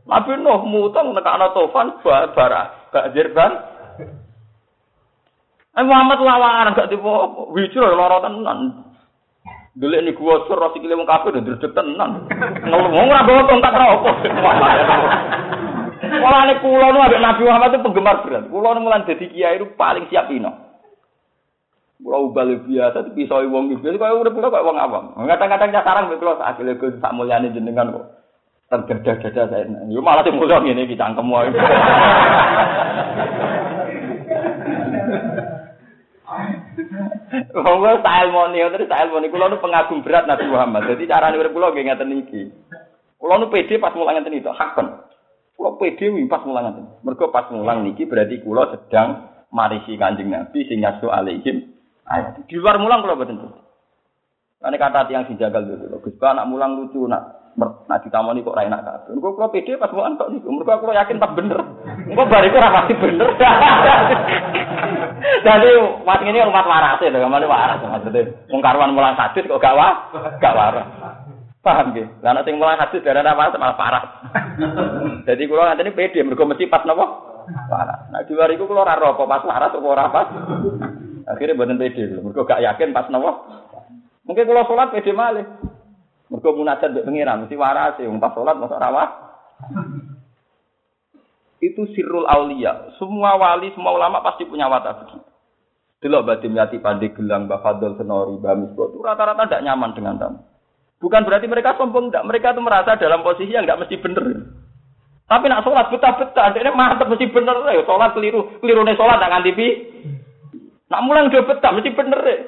[0.05, 3.51] Nabi Nuh mutang nekakno tofan bara gak jirban.
[5.75, 7.09] Eh Muhammad lawan gak tipe
[7.55, 8.59] wijro lara tenan.
[9.75, 12.27] Dulu ini gua sur roti kile wong kafir udah dredeg tenan.
[12.63, 14.09] Ngomong ora bawa tongkat ra opo.
[16.15, 18.51] Mulane kula nu ambek Nabi Muhammad itu penggemar berat.
[18.51, 20.64] Kula nu mulan dadi kiai itu paling siap ino.
[21.95, 25.15] Kula ubal biasa tapi iso wong iki kaya urip kula kaya wong awam.
[25.15, 28.05] Kadang-kadang sarang mek kula sak kile sak mulyane jenengan kok.
[28.67, 29.63] Tergada-gada saya.
[29.87, 31.53] Yo malah sing mulia ngene iki cangkem wae.
[37.55, 40.87] Wong kula style moni, terus style moni kula nu pengagum berat Nabi Muhammad.
[40.91, 42.41] Jadi carane urip kula nggih ngeten iki.
[43.19, 44.99] Kula nu pede pas mulang ngeten itu, hakon.
[45.55, 46.85] Kula pede pas mulang ngeten.
[47.07, 51.74] Mergo pas mulang niki berarti kula sedang marisi Kanjeng Nabi sing nyasu alaihim.
[52.45, 53.37] Di luar mulang kula boten.
[54.65, 56.01] Ane kata tiang dijagal dulu.
[56.01, 59.11] Gus anak mulang lucu nak nak ditamoni kok ra enak kabeh.
[59.15, 60.49] Engko kula pede pas mulang tok niku.
[60.53, 61.59] Mergo kula yakin pas bener.
[62.09, 63.29] Engko bariku ora pasti bener.
[65.45, 65.69] Jadi
[66.03, 68.29] umat ini umat waras ya, ke mana waras maksudnya.
[68.49, 70.87] Wong karuan mulang hadis kok gak wah, gak waras.
[71.65, 72.05] Paham nggih?
[72.21, 74.03] Lah nek sing mulang hadis darah apa malah parah.
[75.27, 77.05] Jadi kula ngateni pede mergo mesti pas napa?
[77.69, 78.09] Waras.
[78.09, 80.27] Nah di luar iku kula ora apa pas waras ora pas.
[81.25, 83.31] Akhirnya mboten pede lho, mergo gak yakin pas napa?
[84.25, 85.45] Mungkin kalau sholat pede malih.
[86.29, 89.05] Mergo munajat mbek pengiran mesti waras ya, pas sholat masa ora
[91.63, 92.93] itu sirrul aulia.
[93.01, 95.25] Semua wali, semua ulama pasti punya watak begitu.
[96.03, 100.39] Delok badim yati pandi gelang, Mbak Fadol Senori, Mbak itu rata-rata tidak nyaman dengan tamu.
[101.01, 102.27] Bukan berarti mereka sombong, enggak.
[102.27, 104.25] Mereka itu merasa dalam posisi yang enggak mesti bener.
[105.25, 107.57] Tapi nak sholat betah-betah, ini mantep mesti bener.
[107.73, 107.81] Ya.
[107.87, 109.67] Sholat keliru, keliru nih sholat tak nganti pi.
[110.95, 112.23] Nak mulang udah betah, mesti bener.
[112.23, 112.39] Ya.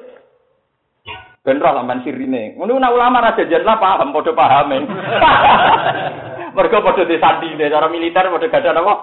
[1.43, 2.55] Bener lah man sirine.
[2.55, 3.35] Ngono nak ulama lah
[3.75, 4.71] paham, podo paham.
[6.55, 8.93] Mereka pada di sandi ini, cara militer pada gada apa?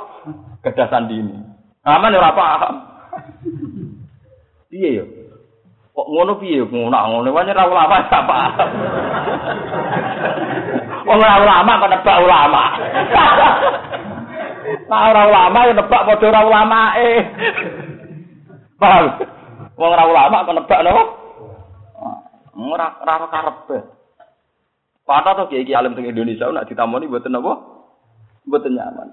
[0.89, 1.37] Sandi ini.
[1.85, 2.75] Aman ya ora paham.
[4.73, 5.05] Iya ya.
[5.93, 8.71] Kok ngono piye ngono ngono wae ora ulama gak paham.
[11.05, 12.65] Wong ora ulama kok nebak ulama.
[14.89, 17.21] Nah ora ulama ya nebak padha ulama eh.
[18.81, 19.34] Paham?
[19.75, 21.03] Wong ora ulama kok nebak napa?
[22.55, 23.79] Ora ora karepe.
[25.05, 27.53] Patah tuh kiai alim teng Indonesia nak ditamoni buatan apa?
[28.49, 29.09] Buatan nyaman.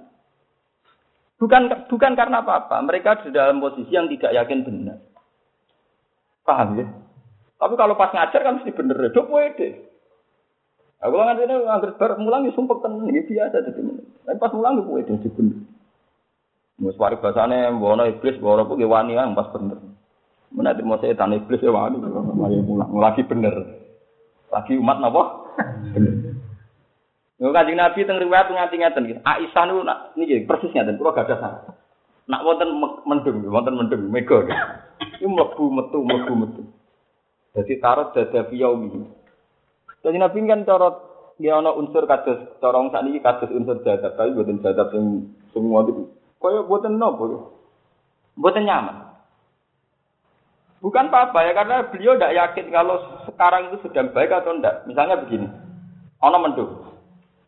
[1.42, 2.80] Bukan bukan karena apa-apa.
[2.86, 5.02] Mereka di dalam posisi yang tidak yakin benar.
[6.46, 6.86] Paham ya?
[7.58, 9.10] Tapi kalau pas ngajar kan mesti bener.
[9.10, 9.90] Dok pede.
[11.02, 13.82] Aku nggak ini ngajar bar mulang ya sumpah kan ini biasa jadi.
[14.30, 15.60] Tapi pas mulang ya pede jadi bener.
[16.78, 19.91] Mus waris bahasane bono iblis bono pun wani kan pas bener.
[20.52, 21.96] Mana mau tanya iblis ya wani,
[23.00, 23.56] lagi bener.
[24.52, 25.24] Lagi umat napa?
[27.42, 29.16] Yo Kanjeng Nabi teng riwayat nganti ngeten iki.
[29.26, 31.60] Aisyah nak niki persis ngeten kula gadah sana.
[32.30, 32.70] Nak wonten
[33.08, 34.46] mendung, wonten mendung mega.
[35.18, 36.62] Iku mlebu metu mlebu metu.
[37.58, 39.08] Dadi tarot dada fiyaumi.
[40.06, 40.90] Kanjeng Nabi kan cara
[41.42, 46.14] ya ana unsur kados cara sakniki kados unsur jadab tapi boten jadab sing semua itu.
[46.38, 47.58] Kaya boten nopo.
[48.38, 49.11] Boten nyaman.
[50.82, 52.98] Bukan apa-apa ya, karena beliau tidak yakin kalau
[53.30, 54.82] sekarang itu sedang baik atau tidak.
[54.90, 55.46] Misalnya begini,
[56.18, 56.72] ono mendung.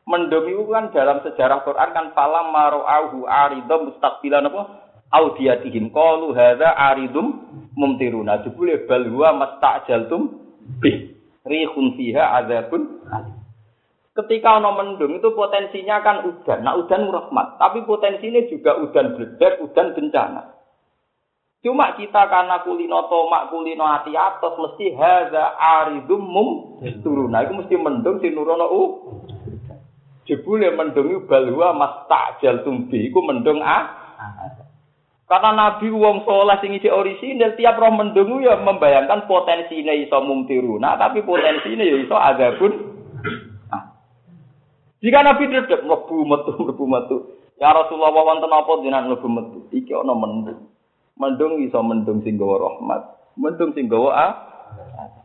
[0.06, 4.62] Mendung itu kan dalam sejarah Quran kan falam maro'ahu aridum mustaqbilan apa?
[5.10, 7.42] Audiyatihim qalu hadza aridum
[7.74, 8.46] mumtiruna.
[8.46, 10.38] Jebule bal huwa mastajaltum
[10.78, 11.18] bih.
[11.44, 13.02] Rihun fiha azabun
[14.14, 16.62] Ketika ono mendung itu potensinya kan udan.
[16.62, 20.53] Nah udan rahmat, tapi potensinya juga udan bledek, udan bencana.
[21.64, 26.50] Cuma kita karena kulino tomak kulino hati atas mesti haza aridum mum
[27.00, 27.48] turuna.
[27.48, 28.82] Itu mesti mendung si nurono u.
[30.28, 33.08] Jebule mendung itu balua mas takjal tumbi.
[33.08, 33.80] Iku mendung a.
[35.24, 41.00] Karena Nabi wong soleh sing isi orisinil tiap roh mendungu ya membayangkan potensinya iso mumtiruna,
[41.00, 42.16] tapi potensinya ya iso
[42.60, 42.74] pun.
[43.72, 44.04] Nah.
[45.00, 47.16] Jika Nabi tidak mlebu metu mlebu metu,
[47.56, 49.60] ya Rasulullah wonten apa jenengan mlebu metu?
[49.72, 50.73] Iki ana mendung.
[51.14, 53.02] Mendung iso mendung sing gawa rahmat,
[53.38, 54.32] mendung sing gawa ah.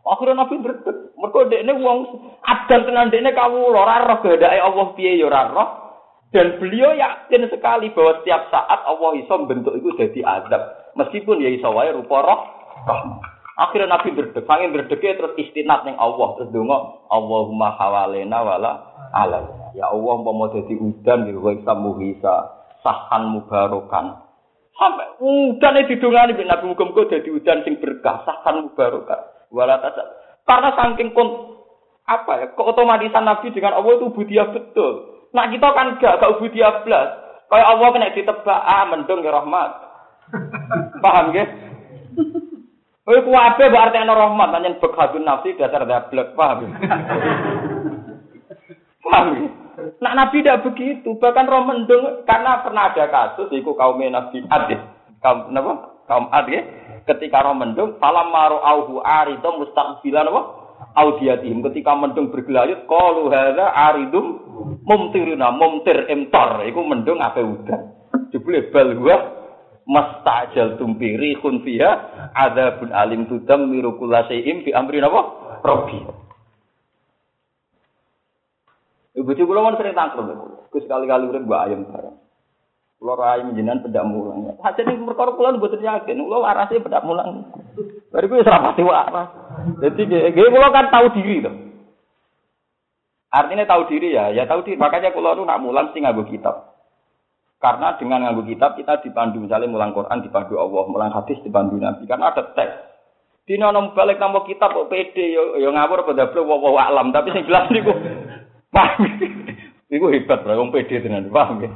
[0.09, 1.13] Akhirnya Nabi berdek.
[1.21, 1.99] Mereka dekne wong
[2.41, 5.69] adan tenan dekne kawula ora roh gandake Allah piye ya ora roh.
[6.29, 10.93] Dan beliau yakin sekali bahwa setiap saat Allah iso bentuk itu jadi azab.
[10.97, 12.41] Meskipun ya iso wae rupa roh.
[13.59, 18.73] Akhirnya Nabi berdek, sangin berdeknya terus istinat ning Allah terus donga Allahumma hawalena wala
[19.11, 19.73] alal.
[19.75, 22.55] Ya Allah mau jadi udan di ruang muhisa
[22.87, 24.28] sahan mubarokan.
[24.79, 29.51] Sampai udan itu didongani Nabi muga-muga jadi udan sing berkah sahan mubarokan.
[29.51, 29.83] Wala
[30.47, 31.59] Karena saking kon
[32.07, 35.27] apa ya, keotomatisan Nabi dengan Allah itu budia betul.
[35.35, 37.09] Nah kita kan gak gak ubudiyah blas.
[37.49, 39.71] Kayak Allah kena ditebak, ah mendung ya rahmat.
[41.05, 41.45] Paham ya?
[43.09, 46.69] Kowe kuwabe berarti ana rahmat, pancen bekhadun nafsi dasar dablek, paham?
[49.09, 49.49] paham ya?
[50.03, 54.71] Nah Nabi tidak begitu, bahkan roh mendung karena pernah ada kasus iku kaum Nabi Ad,
[55.23, 56.03] kaum napa?
[56.11, 56.63] Kaum Ad ya.
[57.07, 60.43] Ketika roh mendung, falam maru auhu arido mustaqbilan apa?
[60.99, 64.27] Audiatihim ketika mendung bergelayut, qalu hadza aridum
[64.89, 67.93] mumtiruna mumtir imtar iku mendung ape udan
[68.33, 69.17] jebule bal huwa
[69.89, 71.91] mastajal tumpiri khun fiha
[72.33, 75.21] adzabun alim tudam miru kullasaim bi amri napa
[75.65, 76.28] rabbi
[79.19, 80.31] Ibu cucu kula sering tangkrut,
[80.71, 82.17] Gus sekali-kali urip mbak ayam bareng.
[83.03, 84.47] Kula ra ayam pedak mulang.
[84.55, 87.51] Ning perkara kula mboten yakin, kula warase pedak mulang.
[88.15, 89.29] Bariku wis ra pati waras.
[89.83, 91.51] Dadi nggih kula kan tahu diri to.
[93.29, 94.79] Artinya tahu diri ya, ya tahu diri.
[94.79, 96.79] Makanya kalau lu nak mulang sih nganggo kitab.
[97.59, 102.07] Karena dengan nganggo kitab kita dipandu misalnya mulang Quran dipandu Allah, mulang hadis dipandu Nabi.
[102.07, 102.89] Karena ada teks.
[103.49, 107.33] Di nono balik nama kitab kok pede yo yo ngawur pada beliau wow alam tapi
[107.33, 107.97] sing jelas niku
[108.75, 109.05] paham.
[109.89, 111.71] Niku hebat bro, wong pede tenan, paham ya?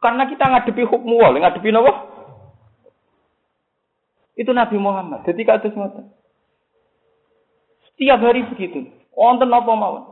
[0.00, 1.92] Karena kita ngadepi hukum wal, ngadepi napa?
[4.36, 5.24] Itu Nabi Muhammad.
[5.24, 6.12] Jadi kados ngoten.
[7.88, 8.84] Setiap hari begitu.
[9.16, 10.04] Wonten apa mawon?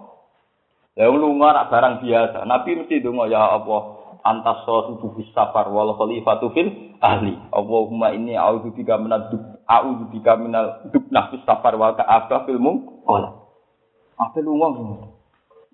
[0.96, 2.48] Ya lunga nak barang biasa.
[2.48, 3.82] Nabi mesti donga ya Allah,
[4.24, 7.36] antas subuh safar wal khalifatu fil ahli.
[7.52, 12.56] Allahumma inni a'udzu bika minad dub a'udzu bika minal dubnah fis safar wal ka'abah fil
[12.56, 13.43] mungqala.
[14.18, 14.68] Apa lunga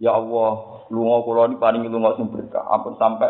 [0.00, 2.64] Ya Allah, lunga kula ini paling lunga sing berkah.
[2.72, 3.28] Ampun sampai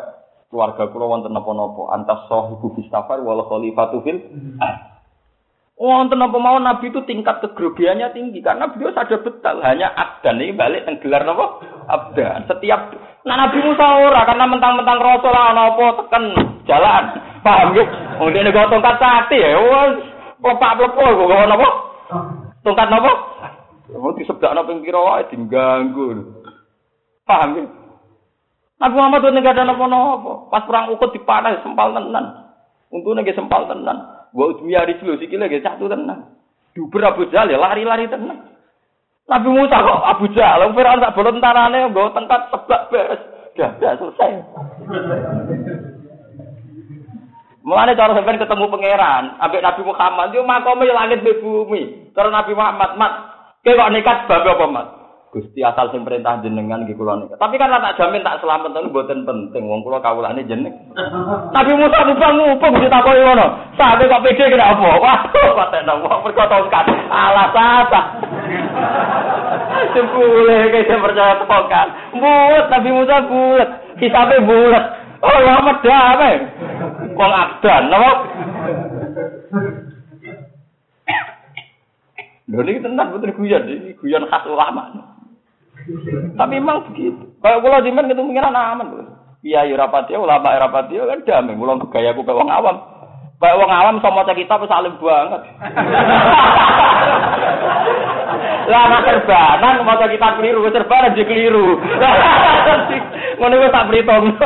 [0.55, 1.91] keluarga kula wonten napa-napa.
[1.99, 4.23] Antas subuh safar wal khalifatu fil.
[5.81, 9.65] Wonten apa mau Nabi itu tingkat kegrogiannya tinggi karena beliau sadar betul.
[9.65, 11.59] Hanya abdan ini balik tenggelar napa?
[11.89, 12.47] Abdan.
[12.47, 12.95] Setiap
[13.27, 16.25] nah Nabi Musa ora karena mentang-mentang rasul ana apa tekan
[16.69, 17.05] jalan.
[17.41, 17.85] Paham ya
[18.21, 20.05] wong dene kok tongkat sate ya wis
[20.39, 21.69] lepak lepo kok napa?
[22.61, 23.13] Tongkat napa
[23.97, 26.36] mau disebdakno ping pira wae diganggu
[27.26, 27.64] paham ya
[28.80, 32.26] Nabi Muhammad nggak ada napa-napa pas perang Uhud dipanah sempal tenan
[32.95, 36.38] untune nggih sempal tenan Wa udmiya rijlu sikile nggih satu tenan.
[36.74, 38.47] Duber Abu Jahal ya lari-lari tenan.
[39.26, 43.22] Nabi Musa kok Abu Jahal, Firaun tak bolon tanane nggo tengkat tebak beres.
[43.55, 44.32] Sudah, selesai.
[47.61, 52.11] Mulane cara sampean ketemu pangeran, ambek Nabi Muhammad yo makome langit be bumi.
[52.14, 53.12] Cara Nabi Muhammad, mat,
[53.61, 54.87] kowe kok nekat bab apa, mat?
[55.31, 57.39] Gusti asal sing perintah jenengan nggih kula nika.
[57.39, 60.75] Tapi kan tak jamin tak selamat ten mboten penting wong kula kawulane jeneng.
[61.55, 63.47] Tapi Musa mubang mubang ditakoki ngono.
[63.79, 64.91] Sampe kok pede kena apa?
[64.99, 66.83] Waduh tenan wong mergo tongkat.
[67.15, 68.01] Alah sasa.
[69.95, 71.89] Sepule ke saya percaya tongkat.
[72.19, 73.71] Bulat Nabi Musa bulat.
[74.03, 74.85] Hisabe bulat.
[75.23, 76.43] Oh lama damai.
[77.15, 78.13] Wong abdan napa?
[82.51, 84.91] Lho ini tenan betul guyon, ini guyon khas ulama.
[86.35, 87.31] Tapi memang begitu.
[87.39, 89.17] Kalau kula jimen ketemu pengiran aman.
[89.41, 91.57] Iya ya rapati ulama rapati kan damai.
[91.57, 92.77] Kula gaya aku wong awam.
[93.41, 95.43] Kayak wong awam sama cek kita wis alim banget.
[98.71, 101.81] Lah ana serbanan maca kita keliru, serbanan keliru.
[103.41, 104.37] Ngono wis tak perhitung.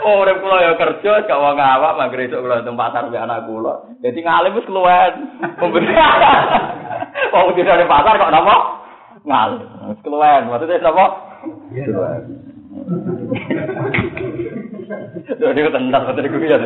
[0.00, 3.44] Oh, urip kula ya kerja gak wong awak mangger esuk kula teng pasar mbek anak
[3.44, 3.74] kula.
[4.00, 5.14] Dadi ngalim wis keluwen.
[7.30, 8.56] Wong tidak ada pasar kok napa?
[9.24, 9.60] Ngalim.
[9.92, 10.42] Wis keluwen.
[10.48, 11.04] Maksudnya napa?
[11.72, 12.22] Keluwen.
[15.40, 16.58] Jadi tenang kata iku ya.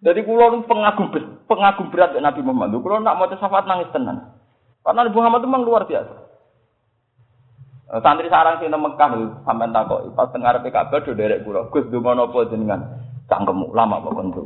[0.00, 1.12] Jadi kulo pengagum
[1.44, 2.78] pengagum berat Nabi Muhammad.
[2.80, 4.32] Kulo nak mau syafaat nangis tenan.
[4.80, 6.29] Karena Nabi Muhammad itu memang luar biasa.
[7.90, 11.66] Santri sarang sing Mekah lho sampean takoki pas teng Ka'bah do derek kula.
[11.74, 12.86] Gus donga napa jenengan?
[13.26, 14.42] Cangkemmu lama kok kondu.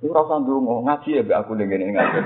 [0.00, 2.18] Iku ora usah ndonga, ngaji ya mbek aku ning ngene ngaji.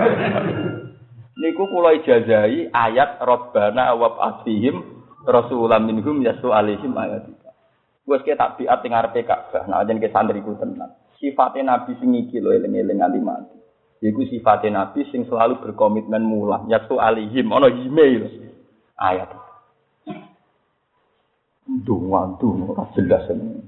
[1.43, 4.79] Niku kula ijazahi ayat Rabbana wa atihim
[5.27, 7.27] rasulam minhum yasu alaihim ayat.
[8.07, 9.67] Wes ke tak biat ning ngarepe Ka'bah.
[9.67, 10.95] Nah jenenge santriku tenan.
[11.19, 13.59] Sifatnya Nabi sing iki lho eling-eling nganti mati.
[14.07, 16.63] Iku sifatnya Nabi sing selalu berkomitmen mulah.
[16.71, 18.23] Yasu alaihim ana email
[18.95, 19.48] ayat.
[21.69, 23.61] Dunga, dunga, ora jelas ini.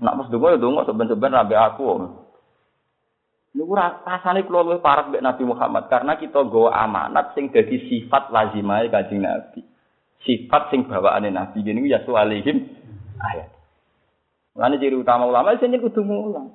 [0.00, 2.08] Nak pas dunga ya dunga seben-seben nabi aku.
[3.50, 8.30] Niku rasane kula luwih parah mbek Nabi Muhammad karena kita nggawa amanat sing dadi sifat
[8.30, 9.60] lazimah Kanjeng Nabi.
[10.22, 12.64] Sifat sing bawaane Nabi gini ya alihim
[13.18, 13.50] ayat.
[14.54, 16.54] Mulane ciri utama ulama sing kudu mulang.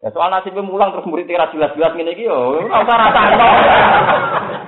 [0.00, 3.48] Ya soal nasibnya mulang terus murid ora jelas-jelas ngene iki yo ora usah rasakno.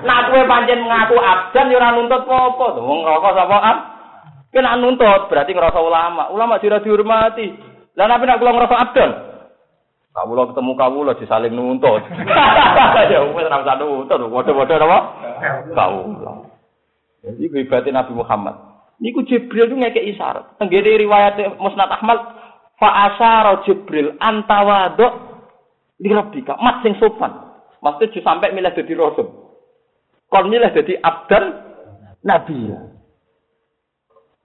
[0.05, 2.81] Nak kowe pancen ngaku abdan yo nuntut apa-apa to.
[2.85, 3.96] Wong rokok sapa ab?
[4.55, 6.31] Kena nuntut berarti ngerasa ulama.
[6.33, 7.51] Ulama tidak dihormati.
[7.97, 9.11] Lah nabi nak kula ngerasa abdal.
[10.17, 12.01] Kawula ketemu kawula disaling nuntut.
[13.13, 14.99] ya wis ora usah nuntut, padha-padha apa?
[15.77, 16.33] Kawula.
[17.21, 18.55] Jadi ibadate Nabi Muhammad.
[18.97, 20.57] Niku Jibril itu ngekek isyarat.
[20.57, 22.17] Tenggene riwayat Musnad Ahmad
[22.81, 25.13] fa asyara Jibril antawaduk
[26.01, 27.33] di rabbika, mat sing sopan.
[27.85, 29.29] Maksudnya sampai milih dadi rasul.
[30.33, 31.45] Kon milih dadi abdan
[32.25, 32.73] nabi.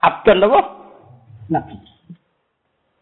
[0.02, 0.60] Abdan apa?
[1.54, 1.78] Nabi.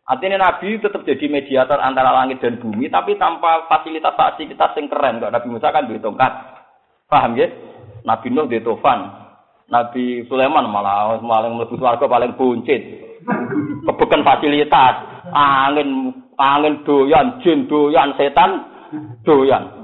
[0.10, 5.22] Artinya Nabi tetap jadi mediator antara langit dan bumi, tapi tanpa fasilitas fasilitas yang keren.
[5.22, 6.34] Kalau Nabi Musa kan duit tongkat,
[7.06, 7.46] paham ya?
[8.04, 9.06] Nabi Nuh di tofan,
[9.70, 12.82] Nabi Sulaiman malah paling mlebu warga paling buncit,
[13.86, 14.96] kebukan fasilitas,
[15.30, 16.10] angin
[16.42, 18.66] angin doyan, jin doyan, setan
[19.22, 19.78] doyan.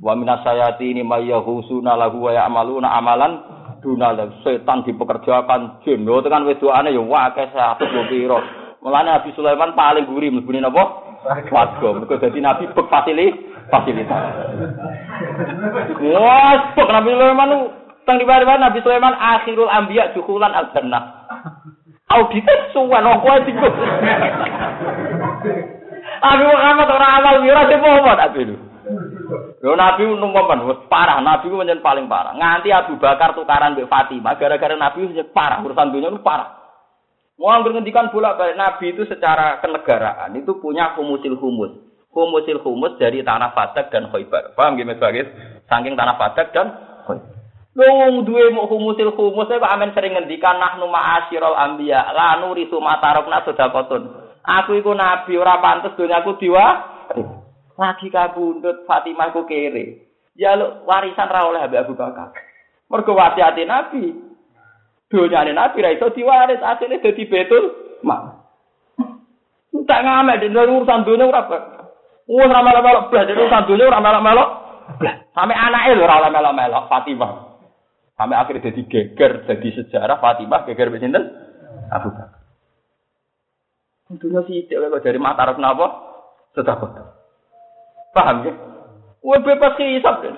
[0.00, 3.32] Wa minasayati ini mayyahusuna lahu wa ya'maluna amalan
[3.80, 5.82] dunal setan dipekerjakan.
[5.82, 8.38] Jin lho tekan wedokane ya akeh 100 piro.
[8.84, 11.04] Mulane Nabi Sulaiman paling gurih mlebune napa?
[11.26, 11.88] Warga.
[11.96, 13.34] Mergo dadi nabi bek fasili
[13.66, 14.22] fasilitas.
[16.14, 17.50] Wah bek Nabi Sulaiman
[18.06, 21.26] teng di Nabi Sulaiman akhirul anbiya dukulan al jannah
[22.06, 23.72] audit suwan kok kowe tinggal
[26.22, 28.54] Nabi Muhammad ora amal mira sepo apa itu
[29.62, 32.32] Lho Nabi numpan wis parah, Nabi ku paling parah.
[32.36, 36.56] Nganti Abu Bakar tukaran mbek Fatimah gara-gara Nabi wis parah, urusan dunia itu parah.
[37.36, 41.84] Mau ngendikan bolak-balik Nabi itu secara kenegaraan itu punya humusil humus.
[42.08, 44.56] Humusil humus dari tanah Fadak dan Khaybar.
[44.56, 45.36] Paham gimana sebagai
[45.68, 46.66] saking tanah Fadak dan
[47.04, 47.36] Khaybar.
[47.76, 54.32] Wong duwe humusil humus kok amen sering ngendikan nahnu ma'asyiral anbiya la nurisu matarokna sedekatun.
[54.40, 56.66] Aku iku nabi ora pantes donyaku diwa
[57.76, 60.08] lagi kabundut Fatimah ku kere.
[60.36, 62.32] Ya lu warisan ra oleh Abu Bakar.
[62.92, 64.12] Mergo wasiat Nabi.
[65.06, 67.64] Donyane Nabi ra iso diwaris, asline dadi betul
[68.02, 68.42] mak.
[69.86, 71.46] Tak ngamet di urusan dunia ora
[72.26, 74.48] Wes ora melok-melok blas, urusan dunia ora melok-melok.
[75.30, 77.32] Sampai anake lho ora melok-melok Fatimah.
[78.16, 81.22] Sampai akhirnya jadi geger, jadi sejarah Fatimah geger mbek sinten?
[81.92, 82.42] Abu Bakar.
[84.16, 85.86] Dunia sih kok dari mata arep napa?
[86.56, 87.15] Sedekah.
[88.16, 88.52] Paham ya?
[89.20, 90.34] Wah bebas hisap kan.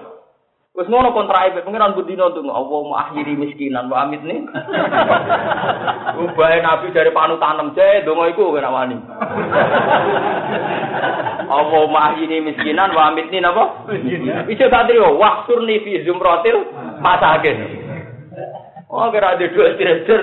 [0.79, 4.47] Wes ngono kontrak ibu pengiran budino tuh Allah mau akhiri miskinan wa amit nih.
[6.23, 8.95] Ubah nabi dari panutan je dongo iku kena wani.
[11.51, 13.91] Allah mau akhiri miskinan wa amit nih napa?
[14.51, 16.71] Bisa tak trio waktur nih fi zumrotil
[17.03, 17.59] masakin.
[18.87, 20.21] Oh kira ada dua trader.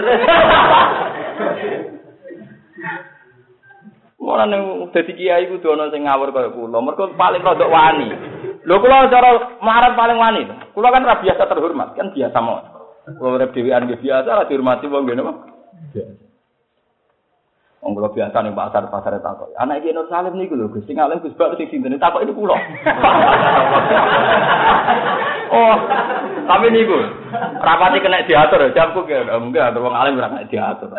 [4.26, 6.82] Ora nang dadi kiai kudu ana sing ngawur kaya kula.
[6.82, 8.10] Mergo paling rodok wani.
[8.66, 10.42] Lho kula cara marah paling wani.
[10.74, 12.58] Kula kan ra biasa terhormat, kan biasa mau.
[13.22, 15.34] Kula urip dhewean biasa ra dihormati wong ngene apa?
[17.86, 19.54] Wong kula biasa ning pasar-pasar takok.
[19.62, 22.58] Anak iki Nur Salim niku lho, Gusti ngalim Gus Bak sing sinten takok ini kula.
[25.54, 25.76] oh,
[26.50, 26.98] tapi niku
[27.62, 30.90] rapati kena diatur jamku ke enggak ada wong alim ora kena diatur.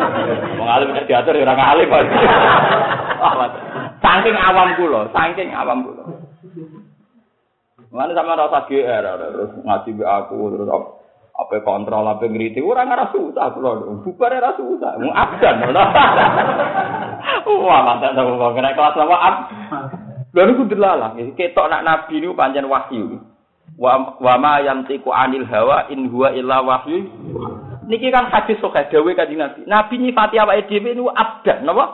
[0.56, 1.88] Wong alim kena diatur ora ngalim.
[4.00, 6.04] Saking awam kula, saking awam kula.
[7.92, 10.68] Mana sama rasa GR, terus ngaji aku, terus
[11.52, 14.96] apa kontrol apa ngerti orang nggak susah loh bukan rasa susah.
[14.96, 15.60] Mau abdan
[17.60, 19.16] wah mantap dong kok kena kelas apa?
[19.20, 19.36] Ab
[20.32, 23.20] lalu kudu lalang ketok nak nabi ini panjang wahyu.
[23.76, 27.04] Wa wa ma yantiqu anil hawa in huwa illa wahyu.
[27.84, 29.60] Niki kan hadis sahih dawe kanjeng nabi.
[29.68, 31.84] Nabi nyifati awake dhewe niku abdan napa?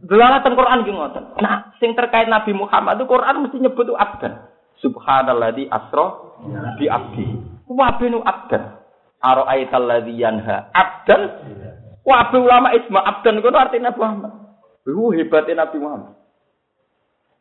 [0.00, 1.24] Delalatan Quran ki ngoten.
[1.42, 4.46] Nah, sing terkait Nabi Muhammad itu Quran mesti nyebut abdan.
[4.78, 6.06] Subhanalladzi asra
[6.78, 7.26] bi abdi.
[7.66, 8.77] Wabinu abdan.
[9.18, 11.22] Ara'aital ladzi yanha abdan
[12.06, 14.32] wa ulama isma abdan itu artinya Nabi Muhammad.
[14.86, 16.14] Lu hebatnya Nabi Muhammad.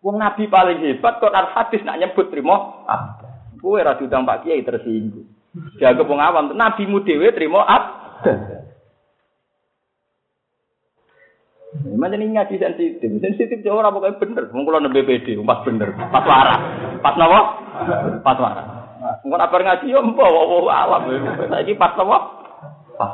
[0.02, 3.30] Wong Nabi paling hebat kok al hadis nak nyebut trimo abdan.
[3.62, 5.30] Kowe ra diundang Pak Kiai tersinggung.
[5.82, 8.58] Jaga wong awam, nabimu dhewe trimo abdan.
[11.78, 14.44] Macam ini ngaji sensitif, sensitif jauh orang pokoknya bener.
[14.50, 16.62] Mungkin kalau BPD, pas bener, pas waras,
[17.06, 17.40] pas nawa,
[18.26, 18.77] pas waras.
[19.24, 21.10] Mungkin apa ngaji yo mbak, wow alam.
[21.52, 22.18] Lagi pas nawa,
[22.98, 23.14] pas.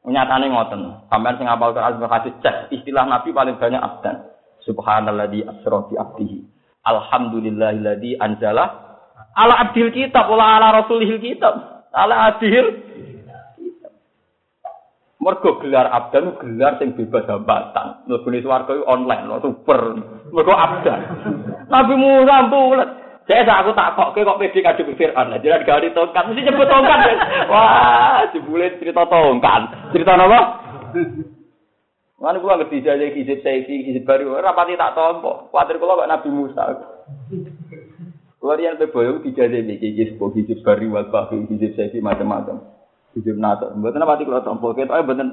[0.00, 0.80] Nyatane ngoten,
[1.12, 4.32] sampean sing apal Quran hadis cek istilah Nabi paling banyak abdan.
[4.64, 6.38] Subhanalladzi asra bi abdihi.
[6.88, 8.96] Alhamdulillahilladzi anzala
[9.36, 11.84] ala abdil kitab wala ala rasulihil kitab.
[11.92, 12.90] Ala abdil
[15.20, 18.08] Mergo gelar abdan gelar sing bebas hambatan.
[18.08, 20.00] Mlebune swarga online lho super.
[20.32, 21.00] Mergo abdan.
[21.68, 22.90] Nabi Musa bulat.
[23.30, 25.38] Saya aku tak kok kok pede kadung Fir'aun.
[25.38, 26.98] Jadi gawe tongkat mesti nyebut tongkat.
[27.46, 29.94] Wah, jebule cerita tongkat.
[29.94, 30.58] Cerita napa?
[32.18, 35.46] Mana kula ngerti jaja hizib saiki hizib baru rapati tak tompo.
[35.54, 36.74] Kuatir kula kok Nabi Musa.
[38.42, 42.66] Kula riyen pe boyo dijajah iki hizib baru wal bahi hizib saiki macam-macam.
[43.14, 43.70] Hizib nato.
[43.78, 45.30] Mboten pati kula tompo ketoke mboten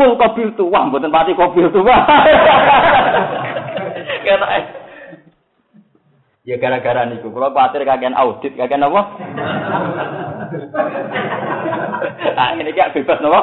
[0.00, 2.08] kul kobil tu wah mboten pati kobil tu wah.
[4.24, 4.75] Ketoke.
[6.46, 9.00] Ya gara-gara niku kula kuwatir kagian audit, kagian apa?
[12.36, 13.40] Ah ini kayak bebas napa?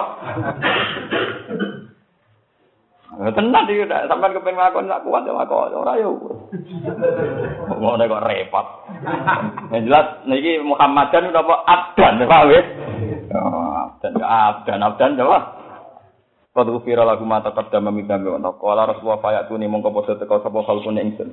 [3.13, 6.17] Tenan iki udah sampean kepen ngakon sak kuat ya ngakon ora yo.
[7.69, 8.67] Ngono kok repot.
[9.69, 12.61] Yang jelas niki Muhammadan udah apa abdan paham ya?
[13.33, 15.37] abdan abdan abdan coba.
[16.53, 20.59] Qad ghufira lakum ma taqaddama min dhanbi wa qala rasulullah fayatuni mongko padha teka sapa
[20.65, 21.29] kalkune ingsun.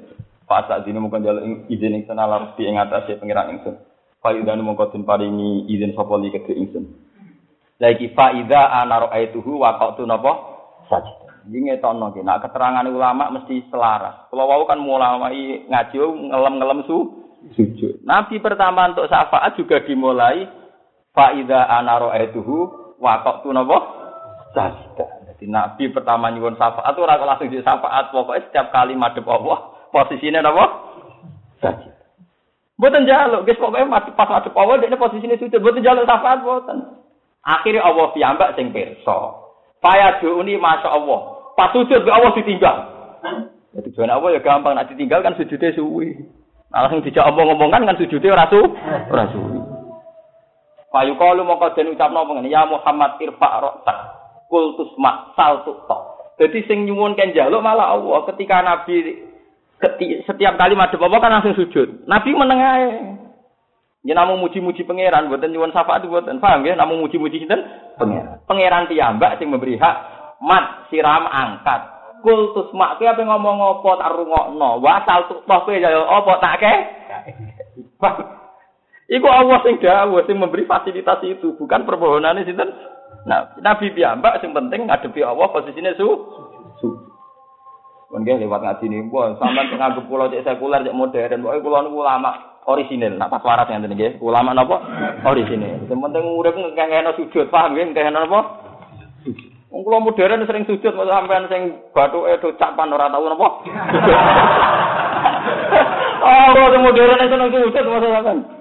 [0.51, 3.78] Fa sak dene mongko njaluk izin ingsun ala rusti ing atase pengiran ingsun.
[4.18, 6.90] Fa idane mongko den paringi izin sapa li kedhe ingsun.
[7.78, 10.32] Lagi fa idza ana ra'aituhu wa qatu napa
[10.90, 11.46] sajid.
[11.46, 14.26] Iki ngetokno ki nak keterangan ulama mesti selaras.
[14.26, 15.22] Kalau wau kan mulai
[15.70, 16.98] ngaji ngelem-ngelem su
[17.55, 18.03] sujud.
[18.03, 20.51] Nabi pertama untuk syafaat juga dimulai
[21.14, 22.59] Faida anaro etuhu
[22.98, 23.78] wakok tu nopo
[24.51, 25.30] sajda.
[25.30, 28.11] Jadi Nabi pertama nyuwun syafaat orang langsung di syafaat.
[28.11, 30.64] Pokoknya setiap kali madep Allah posisinya nopo
[31.61, 31.91] sajda.
[32.80, 35.61] Buatan jaluk, guys pokoknya madep pas madep Allah dia posisinya sujud.
[35.61, 36.97] Buatan jaluk syafaat buatan.
[37.45, 38.72] Akhirnya Allah piyambak sing.
[39.80, 41.20] Faya ini masya Allah.
[41.57, 42.76] Pas sujud Allah ditinggal.
[43.76, 44.76] Jadi tujuan Allah ya gampang.
[44.76, 46.16] Nanti ditinggal kan sujudnya suwi.
[46.70, 48.62] Langsung dijak omong-omongan kan sujudnya rasu,
[49.11, 49.41] rasu.
[50.91, 53.99] Payu kalu mongko den ucapno ya Muhammad irfa ra'sak.
[54.51, 56.34] Kultus mak sal tok.
[56.41, 57.30] Jadi sing nyuwun kan
[57.61, 59.30] malah Allah ketika Nabi
[59.81, 62.05] setiap kali madhep apa kan langsung sujud.
[62.05, 62.89] Nabi meneng ae.
[64.01, 66.41] Ya namung muji-muji pangeran, mboten nyuwun syafaat mboten.
[66.41, 66.72] Paham ya?
[66.72, 67.64] Namung muji-muji sinten?
[68.01, 68.41] Pangeran.
[68.49, 69.97] Pangeran piyambak sing memberi hak
[70.41, 71.85] mat siram angkat.
[72.20, 74.70] Kultus mak ki apa ngomong apa tak rungokno.
[74.81, 76.72] Wasal tuk toh ya apa tak ke?
[79.11, 82.72] Iku Allah sing dawuh sing memberi fasilitas itu, bukan permohonane sinten.
[83.28, 86.09] Nah, Nabi piyambak sing penting ngadepi Allah posisine su.
[88.11, 92.02] Mungkin lewat ngaji nih, bu, sampai nganggep pulau cek sekuler, cek modern, pokoknya pulau niku
[92.02, 92.30] ulama
[92.66, 94.82] orisinil, nah pas waras yang tadi, ulama nopo
[95.22, 95.86] orisinil.
[95.86, 98.40] Yang penting urip ngekehno sujud, paham ya, ngekehno nopo?
[99.70, 103.48] Kula modern sering sujud, mau sampean sing bathuke do capan ora tau napa.
[106.20, 108.59] Oh, kula modern sing sujud, masa sampean.